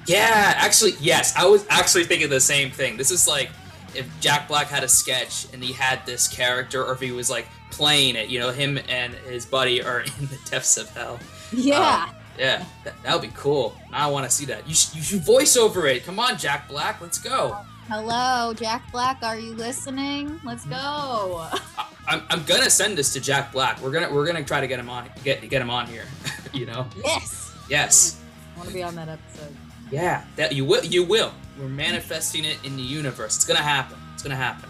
Yeah, 0.06 0.54
actually, 0.58 0.94
yes. 1.00 1.34
I 1.38 1.46
was 1.46 1.66
actually 1.70 2.04
thinking 2.04 2.30
the 2.30 2.42
same 2.42 2.72
thing. 2.72 2.98
This 2.98 3.10
is 3.10 3.28
like 3.28 3.50
if 3.96 4.06
Jack 4.20 4.50
Black 4.50 4.68
had 4.68 4.84
a 4.84 4.90
sketch 4.90 5.48
and 5.54 5.64
he 5.64 5.72
had 5.72 6.06
this 6.06 6.28
character, 6.28 6.84
or 6.84 6.94
if 6.94 7.00
he 7.00 7.12
was 7.12 7.30
like 7.30 7.48
playing 7.74 8.16
it. 8.16 8.30
You 8.30 8.40
know, 8.40 8.52
him 8.52 8.80
and 8.88 9.14
his 9.14 9.46
buddy 9.46 9.84
are 9.84 10.02
in 10.20 10.28
the 10.28 10.40
depths 10.50 10.78
of 10.78 10.90
hell. 10.90 11.20
Yeah. 11.52 12.08
Um, 12.10 12.16
Yeah, 12.38 12.66
that, 12.84 12.94
that 13.04 13.14
would 13.14 13.22
be 13.22 13.34
cool. 13.36 13.78
I 13.92 14.08
want 14.08 14.26
to 14.26 14.32
see 14.32 14.46
that. 14.46 14.68
You, 14.68 14.74
sh- 14.74 14.96
you 14.96 15.02
should 15.02 15.22
voice 15.22 15.56
over 15.56 15.86
it. 15.88 16.04
Come 16.04 16.20
on, 16.20 16.38
Jack 16.38 16.68
Black. 16.68 17.00
Let's 17.00 17.20
go. 17.20 17.58
Hello, 17.88 18.54
Jack 18.54 18.92
Black. 18.92 19.22
Are 19.22 19.38
you 19.38 19.54
listening? 19.54 20.40
Let's 20.44 20.66
go. 20.66 20.76
I, 20.76 21.88
I'm, 22.08 22.24
I'm 22.30 22.44
gonna 22.44 22.70
send 22.70 22.98
this 22.98 23.14
to 23.14 23.20
Jack 23.20 23.52
Black. 23.52 23.82
We're 23.82 23.92
gonna 23.92 24.12
we're 24.12 24.26
gonna 24.26 24.44
try 24.44 24.62
to 24.62 24.68
get 24.68 24.80
him 24.80 24.90
on 24.90 25.10
get 25.24 25.48
get 25.50 25.62
him 25.62 25.70
on 25.70 25.88
here. 25.88 26.06
you 26.54 26.66
know. 26.66 26.88
Yes. 27.04 27.54
Yes. 27.70 28.22
I 28.56 28.58
want 28.58 28.70
to 28.70 28.74
be 28.74 28.84
on 28.84 28.96
that 28.96 29.10
episode. 29.10 29.56
Yeah. 29.92 30.24
That 30.38 30.54
you 30.54 30.66
will. 30.66 30.84
You 30.84 31.04
will. 31.04 31.34
We're 31.60 31.68
manifesting 31.68 32.46
it 32.46 32.58
in 32.64 32.78
the 32.78 32.84
universe. 32.84 33.36
It's 33.36 33.46
gonna 33.46 33.60
happen. 33.60 33.98
It's 34.14 34.24
gonna 34.24 34.36
happen. 34.36 34.70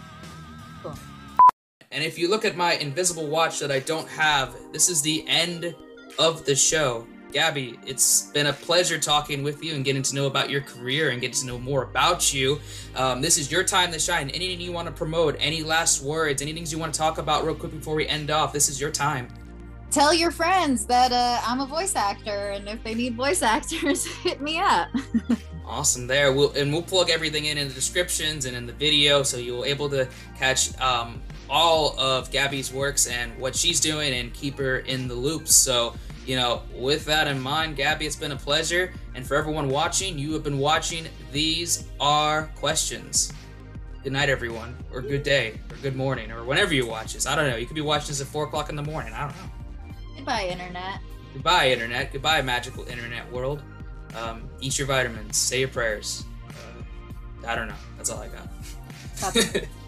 Cool. 0.82 0.96
And 1.92 2.04
if 2.04 2.18
you 2.18 2.30
look 2.30 2.44
at 2.46 2.58
my 2.58 2.74
invisible 2.74 3.28
watch 3.28 3.60
that 3.60 3.72
I 3.72 3.80
don't 3.80 4.10
have, 4.10 4.56
this 4.72 4.90
is 4.90 5.02
the 5.04 5.24
end 5.28 5.76
of 6.18 6.46
the 6.46 6.56
show. 6.56 7.06
Gabby, 7.34 7.80
it's 7.84 8.28
been 8.32 8.46
a 8.46 8.54
pleasure 8.54 9.00
talking 9.00 9.42
with 9.42 9.64
you 9.64 9.74
and 9.74 9.84
getting 9.84 10.04
to 10.04 10.16
know 10.16 10.28
about 10.28 10.52
your 10.52 10.62
career 10.62 11.10
and 11.10 11.20
getting 11.20 11.36
to 11.38 11.48
know 11.48 11.58
more 11.58 11.82
about 11.82 12.32
you. 12.32 12.60
Um, 12.96 13.22
this 13.22 13.40
is 13.40 13.52
your 13.52 13.64
time 13.64 13.92
to 13.92 13.98
shine. 13.98 14.30
Anything 14.30 14.62
you 14.62 14.72
want 14.72 14.88
to 14.88 14.94
promote, 14.94 15.36
any 15.40 15.64
last 15.64 16.04
words, 16.04 16.44
any 16.44 16.54
things 16.54 16.72
you 16.72 16.78
want 16.78 16.94
to 16.94 16.98
talk 16.98 17.18
about 17.18 17.44
real 17.44 17.56
quick 17.56 17.72
before 17.72 17.96
we 17.96 18.08
end 18.08 18.30
off, 18.30 18.54
this 18.54 18.70
is 18.70 18.80
your 18.80 18.92
time. 18.92 19.28
Tell 19.90 20.14
your 20.14 20.30
friends 20.30 20.86
that 20.86 21.12
uh, 21.12 21.42
I'm 21.44 21.60
a 21.60 21.66
voice 21.66 21.96
actor, 21.96 22.50
and 22.52 22.68
if 22.68 22.84
they 22.84 22.94
need 22.94 23.16
voice 23.16 23.42
actors, 23.42 24.06
hit 24.06 24.40
me 24.40 24.60
up. 24.60 24.90
Awesome 25.66 26.08
there. 26.08 26.34
We'll 26.34 26.52
and 26.52 26.74
we'll 26.74 26.82
plug 26.82 27.10
everything 27.10 27.46
in 27.46 27.58
in 27.58 27.70
the 27.70 27.74
descriptions 27.74 28.46
and 28.46 28.56
in 28.56 28.66
the 28.66 28.74
video, 28.74 29.24
so 29.24 29.38
you'll 29.38 29.64
be 29.64 29.70
able 29.70 29.90
to 29.92 30.10
catch 30.38 30.78
um, 30.82 31.22
all 31.50 31.98
of 31.98 32.30
Gabby's 32.32 32.72
works 32.72 33.08
and 33.08 33.36
what 33.40 33.56
she's 33.56 33.80
doing 33.80 34.14
and 34.14 34.34
keep 34.34 34.58
her 34.58 34.80
in 34.80 35.08
the 35.08 35.16
loop. 35.16 35.48
So 35.48 35.96
you 36.26 36.36
know, 36.36 36.62
with 36.74 37.06
that 37.06 37.28
in 37.28 37.40
mind, 37.40 37.76
Gabby, 37.76 38.06
it's 38.06 38.16
been 38.16 38.32
a 38.32 38.38
pleasure. 38.38 38.94
And 39.16 39.26
for 39.26 39.36
everyone 39.36 39.70
watching, 39.70 40.18
you 40.18 40.34
have 40.34 40.44
been 40.44 40.60
watching. 40.60 41.06
These 41.32 41.86
are 42.00 42.52
questions. 42.56 43.32
Good 44.04 44.14
night, 44.14 44.30
everyone, 44.30 44.76
or 44.94 45.02
good 45.02 45.24
day, 45.24 45.60
or 45.72 45.78
good 45.78 45.96
morning, 45.96 46.32
or 46.32 46.44
whenever 46.44 46.74
you 46.74 46.86
watch 46.86 47.14
this. 47.14 47.26
I 47.26 47.36
don't 47.36 47.50
know. 47.50 47.56
You 47.56 47.66
could 47.66 47.76
be 47.76 47.82
watching 47.82 48.10
this 48.10 48.22
at 48.22 48.28
four 48.28 48.44
o'clock 48.44 48.70
in 48.70 48.76
the 48.76 48.84
morning. 48.84 49.14
I 49.14 49.22
don't 49.22 49.36
know. 49.38 49.96
Goodbye, 50.18 50.48
internet. 50.48 51.00
Goodbye, 51.34 51.72
internet. 51.72 52.12
Goodbye, 52.12 52.42
magical 52.42 52.86
internet 52.88 53.32
world. 53.32 53.64
Um, 54.16 54.50
eat 54.60 54.78
your 54.78 54.88
vitamins. 54.88 55.38
Say 55.38 55.62
your 55.62 55.70
prayers. 55.70 56.26
Uh, 56.50 57.48
I 57.48 57.56
don't 57.56 57.68
know. 57.68 57.76
That's 57.98 58.10
all 58.10 58.20
I 58.20 58.28
got. 58.28 59.68